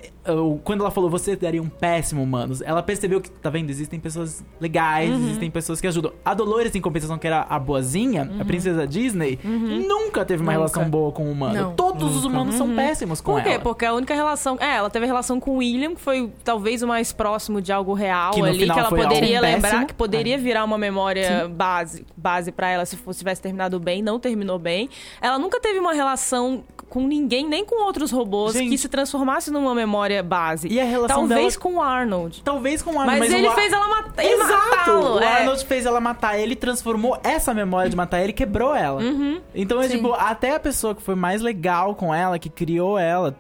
[0.64, 4.44] quando ela falou, você daria um péssimo humanos, ela percebeu que, tá vendo, existem pessoas
[4.60, 5.26] legais, Uhum.
[5.26, 6.12] existem pessoas que ajudam.
[6.24, 10.60] A Dolores, em compensação, que era a boazinha, a princesa Disney, nunca teve uma Uhum.
[10.60, 10.70] Nunca.
[10.74, 11.54] relação boa com o humano.
[11.54, 11.74] Não.
[11.74, 13.50] Todos os humanos são péssimos com Por quê?
[13.50, 13.60] ela.
[13.60, 14.58] Porque a única relação.
[14.60, 17.94] É, ela teve relação com o William, que foi talvez o mais próximo de algo
[17.94, 19.88] real Que ali, que ela poderia lembrar, péssimo.
[19.88, 21.09] que poderia virar uma memória
[21.50, 24.90] base, base para ela se fosse, tivesse terminado bem, não terminou bem.
[25.22, 28.70] Ela nunca teve uma relação com ninguém, nem com outros robôs, Gente.
[28.72, 30.68] que se transformasse numa memória base.
[30.70, 32.42] E a relação Talvez dela- com o Arnold.
[32.44, 34.24] Talvez com o Arnold, Mas, mas, ele Ar- fez ela matar.
[34.26, 34.92] Exato!
[34.92, 35.26] O é.
[35.40, 39.02] Arnold fez ela matar ele, transformou essa memória de matar ele e quebrou ela.
[39.02, 39.40] Uhum.
[39.54, 39.98] Então é Sim.
[39.98, 43.36] tipo, até a pessoa que foi mais legal com ela, que criou ela,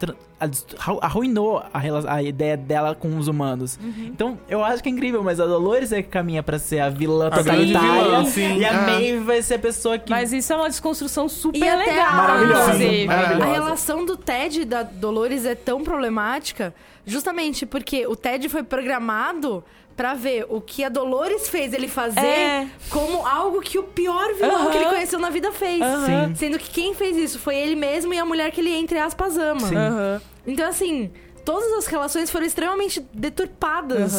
[1.02, 3.78] arruinou a, a ideia dela com os humanos.
[3.82, 4.06] Uhum.
[4.08, 6.90] Então, eu acho que é incrível, mas a Dolores é que caminha pra ser a
[6.90, 8.04] vilã A totalitária.
[8.04, 8.58] vilã, sim.
[8.58, 8.82] e a Ah.
[8.88, 10.10] Maeve vai ser a pessoa que.
[10.10, 13.06] Mas isso é uma desconstrução super E até legal, a- Maravilhosa, inclusive.
[13.08, 13.44] maravilhosa.
[13.50, 16.74] A relação do Ted e da Dolores é tão problemática
[17.06, 19.64] justamente porque o Ted foi programado
[20.00, 22.68] pra ver o que a Dolores fez ele fazer É.
[22.90, 25.82] como algo que o pior vilão que ele conheceu na vida fez.
[26.38, 29.38] Sendo que quem fez isso foi ele mesmo e a mulher que ele, entre aspas,
[29.38, 30.22] ama.
[30.48, 31.12] Então, assim,
[31.44, 34.14] todas as relações foram extremamente deturpadas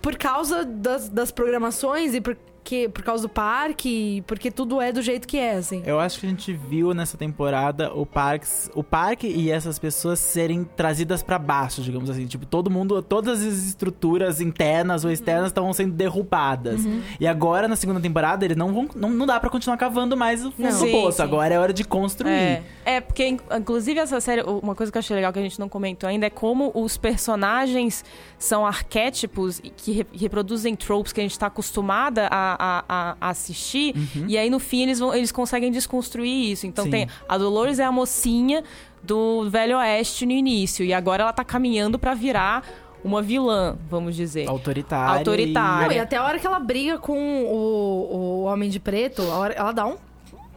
[0.00, 4.90] por causa das, das programações e por porque por causa do parque, porque tudo é
[4.90, 5.82] do jeito que é, assim.
[5.84, 10.18] Eu acho que a gente viu nessa temporada o parque, o parque e essas pessoas
[10.18, 12.26] serem trazidas pra baixo, digamos assim.
[12.26, 16.80] Tipo, todo mundo, todas as estruturas internas ou externas estavam sendo derrubadas.
[17.20, 18.88] E agora, na segunda temporada, eles não vão.
[18.96, 21.22] Não, não dá pra continuar cavando mais o fundo do poço.
[21.22, 22.30] Agora é hora de construir.
[22.32, 25.42] É, é, porque, in- inclusive, essa série, uma coisa que eu achei legal que a
[25.42, 28.02] gente não comentou ainda é como os personagens
[28.38, 33.28] são arquétipos que re- reproduzem tropes que a gente tá acostumada a, a- a- a
[33.30, 33.94] assistir.
[34.28, 36.66] E aí, no fim, eles, vão, eles conseguem desconstruir isso.
[36.66, 36.90] Então, Sim.
[36.90, 38.62] tem a Dolores é a mocinha
[39.02, 40.84] do Velho Oeste no início.
[40.84, 42.64] E agora ela tá caminhando pra virar
[43.04, 44.48] uma vilã, vamos dizer.
[44.48, 45.18] Autoritária.
[45.18, 45.88] Autoritária.
[45.88, 49.36] Não, e até a hora que ela briga com o, o Homem de Preto, a
[49.36, 49.96] hora, ela dá um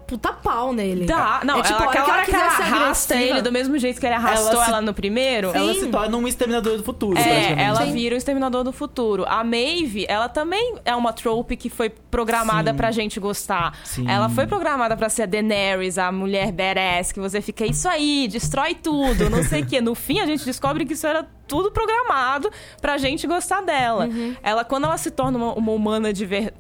[0.08, 1.06] puta pau nele.
[1.06, 2.46] Dá, não, É tipo, ela, aquela que hora ela que ela
[2.86, 3.36] arrasta agressiva.
[3.38, 5.52] ele do mesmo jeito que ele arrastou Ela ela, se- no primeiro.
[5.54, 5.80] Ela Sim.
[5.82, 7.62] se torna um exterminador do futuro, É, praticamente.
[7.62, 7.92] ela Sim.
[7.94, 9.26] vira o Exterminador do Futuro.
[9.28, 12.78] A Maeve, ela também é uma trope que foi programada Sim.
[12.78, 13.78] pra gente gostar.
[13.84, 14.10] Sim.
[14.10, 18.28] Ela foi programada pra ser a Daenerys, a mulher badass, que você fica, isso aí,
[18.32, 19.82] destrói tudo, não sei o quê.
[19.82, 22.52] No fim, a gente descobre que isso era tudo programado
[22.82, 24.06] pra gente gostar dela.
[24.06, 24.36] Uhum.
[24.44, 26.54] Ela, quando ela se torna uma, uma humana de verdade...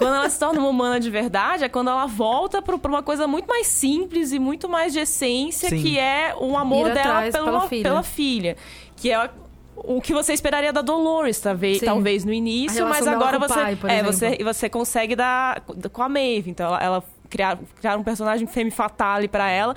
[0.00, 3.02] Quando ela se torna uma humana de verdade, é quando ela volta pro- pra uma
[3.02, 5.82] coisa muito mais simples e muito mais de essência, Sim.
[5.82, 7.82] que é um amor Ir dela pela, pela filha.
[7.82, 8.56] pela filha.
[8.96, 9.30] Que é
[9.76, 11.84] o que você esperaria da Dolores, talvez, Sim.
[11.86, 15.60] talvez no início, mas agora o você, pai, é, você, e você consegue dar
[15.92, 16.50] com a Maeve.
[16.50, 19.74] Então ela, ela criar, criar um personagem femme fatale pra ela,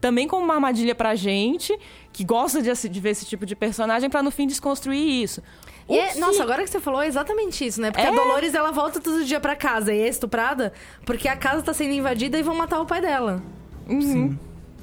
[0.00, 1.74] também como uma armadilha pra gente,
[2.12, 5.42] que gosta de, de ver esse tipo de personagem, pra no fim desconstruir isso.
[5.88, 7.90] E é- nossa, agora que você falou é exatamente isso, né?
[7.90, 8.08] Porque É.
[8.08, 10.72] a Dolores, ela volta todo dia pra casa e é estuprada
[11.04, 13.42] porque a casa tá sendo invadida e vão matar o pai dela.
[13.88, 14.36] Uhum.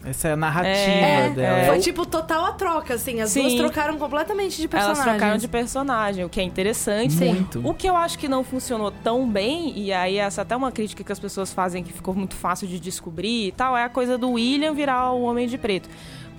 [0.05, 1.57] Essa é a narrativa É, dela.
[1.59, 1.65] é.
[1.65, 3.19] Foi tipo total a troca, assim.
[3.19, 3.41] As Sim.
[3.41, 5.17] duas trocaram completamente de Elas personagens.
[5.17, 7.15] trocaram de personagem, o que é interessante.
[7.17, 7.67] Muito.
[7.67, 10.71] O que eu acho que não funcionou tão bem, e aí essa é até uma
[10.71, 13.89] crítica que as pessoas fazem que ficou muito fácil de descobrir e tal, é a
[13.89, 15.89] coisa do William virar o Homem de Preto.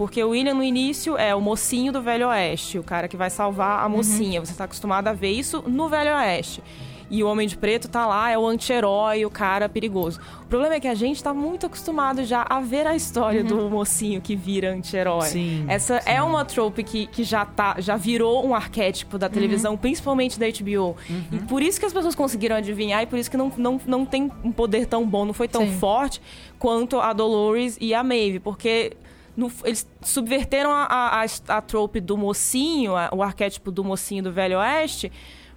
[0.00, 3.28] Porque o William, no início, é o mocinho do Velho Oeste, o cara que vai
[3.28, 4.40] salvar a mocinha.
[4.40, 6.62] Você tá acostumado a ver isso no Velho Oeste.
[7.10, 10.18] E o Homem de Preto tá lá, é o anti-herói, o cara perigoso.
[10.42, 13.68] O problema é que a gente tá muito acostumado já a ver a história do
[13.68, 15.26] mocinho que vira anti-herói.
[15.26, 19.76] Sim, Essa é uma trope que, que já, tá, já virou um arquétipo da televisão,
[19.76, 20.96] principalmente da HBO.
[21.30, 24.06] E por isso que as pessoas conseguiram adivinhar e por isso que não, não, não
[24.06, 25.76] tem um poder tão bom, não foi tão Sim.
[25.76, 26.22] forte
[26.58, 28.96] quanto a Dolores e a Maeve, porque
[29.36, 34.22] no- eles subverteram a, a, a, a trope do mocinho, a- o arquétipo do mocinho
[34.24, 35.10] do Velho Oeste.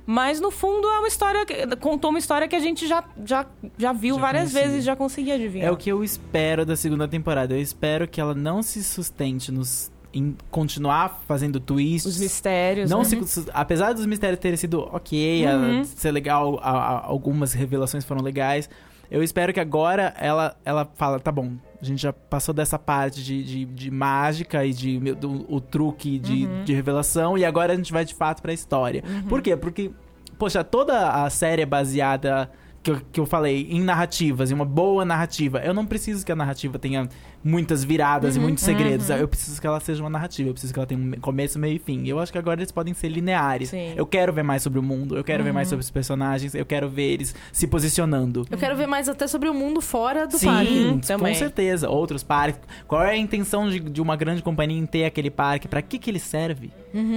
[0.05, 1.45] Mas no fundo é uma história.
[1.45, 3.45] que- Contou uma história que a gente já, já,
[3.77, 4.69] já viu Já várias conhecia.
[4.69, 5.67] vezes, já conseguia adivinhar.
[5.69, 7.53] É o que eu espero da segunda temporada.
[7.53, 12.05] Eu espero que ela não se sustente nos em continuar fazendo twists.
[12.15, 12.87] Os mistérios.
[12.89, 13.05] Não né?
[13.05, 15.83] se, apesar dos mistérios terem sido ok, a- Uhum.
[15.85, 18.69] ser legal, a- a- algumas revelações foram legais.
[19.11, 21.51] Eu espero que agora ela, ela fala, tá bom,
[21.81, 26.17] a gente já passou dessa parte de, de, de mágica e de do- o truque
[26.17, 26.63] de, Uhum.
[26.63, 29.03] de revelação e agora a gente vai de fato pra história.
[29.29, 29.55] Por quê?
[29.55, 29.91] Porque,
[30.39, 32.49] poxa, toda a série é baseada
[32.81, 35.59] que eu, que eu falei em narrativas, em uma boa narrativa.
[35.59, 37.07] Eu não preciso que a narrativa tenha
[37.43, 39.09] muitas viradas e Uhum, muitos segredos.
[39.09, 40.49] Eu preciso que ela seja uma narrativa.
[40.49, 42.03] Eu preciso que ela tenha um começo, meio e fim.
[42.03, 43.69] E eu acho que agora eles podem ser lineares.
[43.69, 43.93] Sim.
[43.95, 46.65] Eu quero ver mais sobre o mundo, eu quero ver mais sobre os personagens, eu
[46.65, 48.45] quero ver eles se posicionando.
[48.49, 50.89] Eu quero ver mais até sobre o mundo fora do Sim, parque.
[50.89, 51.35] com também.
[51.35, 51.89] certeza.
[51.89, 52.61] Outros parques.
[52.87, 55.67] Qual é a intenção de, de uma grande companhia em ter aquele parque?
[55.67, 56.71] Pra que que ele serve?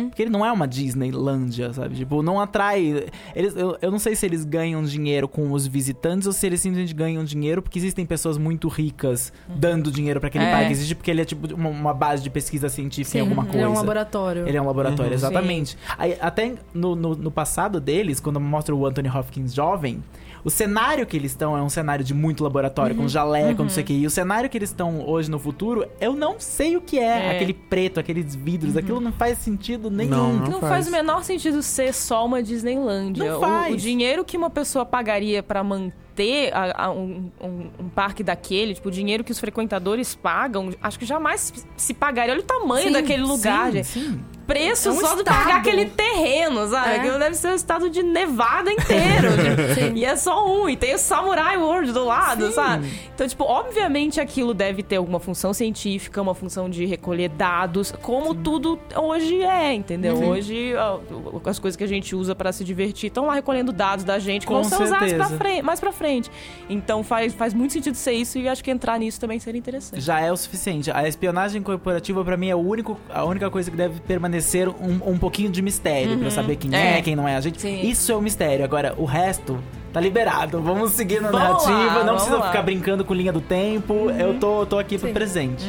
[0.08, 1.96] Porque ele não é uma Disneylândia, sabe?
[1.96, 3.06] Tipo, não atrai...
[3.34, 6.60] Eles, eu, eu não sei se eles ganham dinheiro com os visitantes ou se eles
[6.60, 10.50] simplesmente ganham dinheiro porque existem pessoas muito ricas dando dinheiro pra aquele É.
[10.52, 10.72] parque.
[10.72, 13.66] Existe porque ele é tipo uma, uma base de pesquisa científica em alguma ele coisa.
[13.66, 14.46] é um laboratório.
[14.48, 15.14] Ele é um laboratório, Uhum.
[15.16, 15.76] exatamente.
[15.98, 20.02] Aí, até no, no, no passado deles, quando mostra o Anthony Hopkins jovem,
[20.46, 23.02] o cenário que eles estão é um cenário de muito laboratório, Uhum.
[23.02, 23.92] com jaleco, não sei o que.
[23.92, 27.02] E o cenário que eles estão hoje no futuro, eu não sei o que é.
[27.02, 27.24] É.
[27.26, 27.30] Uhum.
[27.36, 30.10] Aquele preto, aqueles vidros, aquilo não faz sentido nenhum.
[30.10, 30.70] Não, Não, faz.
[30.70, 30.88] faz.
[30.88, 33.28] o menor sentido ser só uma Disneylândia.
[33.28, 33.74] Não O- faz.
[33.74, 38.74] O, dinheiro que uma pessoa pagaria pra manter a- a- um, um- um parque daquele,
[38.74, 42.32] tipo, o dinheiro que os frequentadores pagam, acho que jamais se pagaria.
[42.32, 43.86] Olha o tamanho Sim, daquele lugar, sim, gente.
[43.88, 44.20] sim.
[44.46, 45.24] Preço É um só de estado.
[45.44, 46.90] pagar aquele terreno, sabe?
[46.90, 46.96] É.
[46.96, 49.28] Aquilo deve ser o estado de Nevada inteiro.
[49.94, 50.68] e é só um.
[50.68, 52.52] E tem o Samurai World do lado, Sim.
[52.52, 52.92] sabe?
[53.14, 58.34] Então, tipo, obviamente aquilo deve ter alguma função científica, uma função de recolher dados, como
[58.34, 60.16] tudo hoje é, entendeu?
[60.16, 61.00] Hoje, ó,
[61.48, 64.42] as coisas que a gente usa pra se divertir estão lá recolhendo dados da gente,
[64.42, 66.30] que Com vão ser usados pra frente, mais pra frente.
[66.68, 70.00] Então faz, faz muito sentido ser isso e acho que entrar nisso também seria interessante.
[70.00, 70.90] Já é o suficiente.
[70.90, 74.35] A espionagem corporativa, pra mim, é o único, a única coisa que deve permanecer
[74.68, 76.16] um, um pouquinho de mistério.
[76.18, 76.98] Pra eu saber quem é.
[76.98, 77.02] É.
[77.02, 77.60] quem não é a gente.
[77.60, 77.80] Sim.
[77.82, 78.64] Isso é o mistério.
[78.64, 79.58] Agora, o resto
[79.92, 80.60] tá liberado.
[80.60, 82.46] Vamos seguir na Vamos narrativa, lá, não precisa lá.
[82.48, 84.10] ficar brincando com linha do tempo.
[84.10, 85.14] Eu tô, tô aqui pro Sim.
[85.14, 85.64] presente.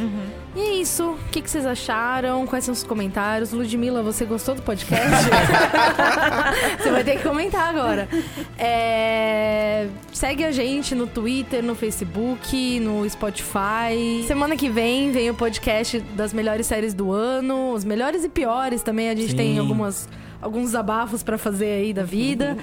[0.57, 1.11] E é isso.
[1.11, 2.47] O que, que vocês acharam?
[2.47, 3.51] Quais são os comentários?
[3.51, 5.05] Ludmilla, você gostou do podcast?
[6.81, 8.09] você vai ter que comentar agora.
[8.57, 14.25] É, Segue a gente no Twitter, no Facebook, no Spotify.
[14.25, 18.81] Semana que vem vem o podcast das melhores séries do ano, os melhores e piores
[18.81, 19.11] também.
[19.11, 19.37] A gente Sim.
[19.37, 20.09] tem algumas,
[20.41, 22.57] alguns abafos pra fazer aí da vida.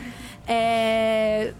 [0.49, 1.53] É...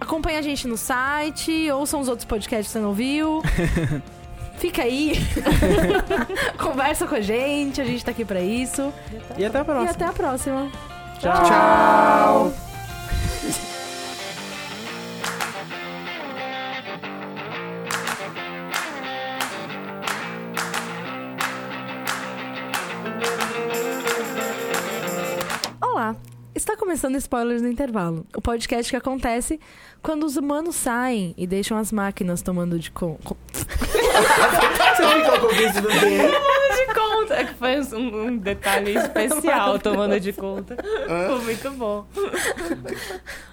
[0.00, 3.42] Acompanha a gente no site, ouçam os outros podcasts que você não ouviu.
[4.60, 5.14] Fica aí.
[6.58, 8.92] Conversa com a gente, a gente tá aqui pra isso.
[9.38, 9.90] E até a E próxima.
[9.90, 10.68] até a próxima.
[11.18, 11.42] Tchau.
[11.44, 12.69] Tchau!
[26.90, 29.60] Começando Spoilers no Intervalo, o podcast que acontece
[30.02, 33.14] quando os humanos saem e deixam as máquinas tomando de con...
[33.22, 37.34] con- Você ficou com o vídeo do de conta.
[37.36, 40.76] É que foi um, um detalhe especial tomando de conta.
[41.28, 42.04] Foi muito bom.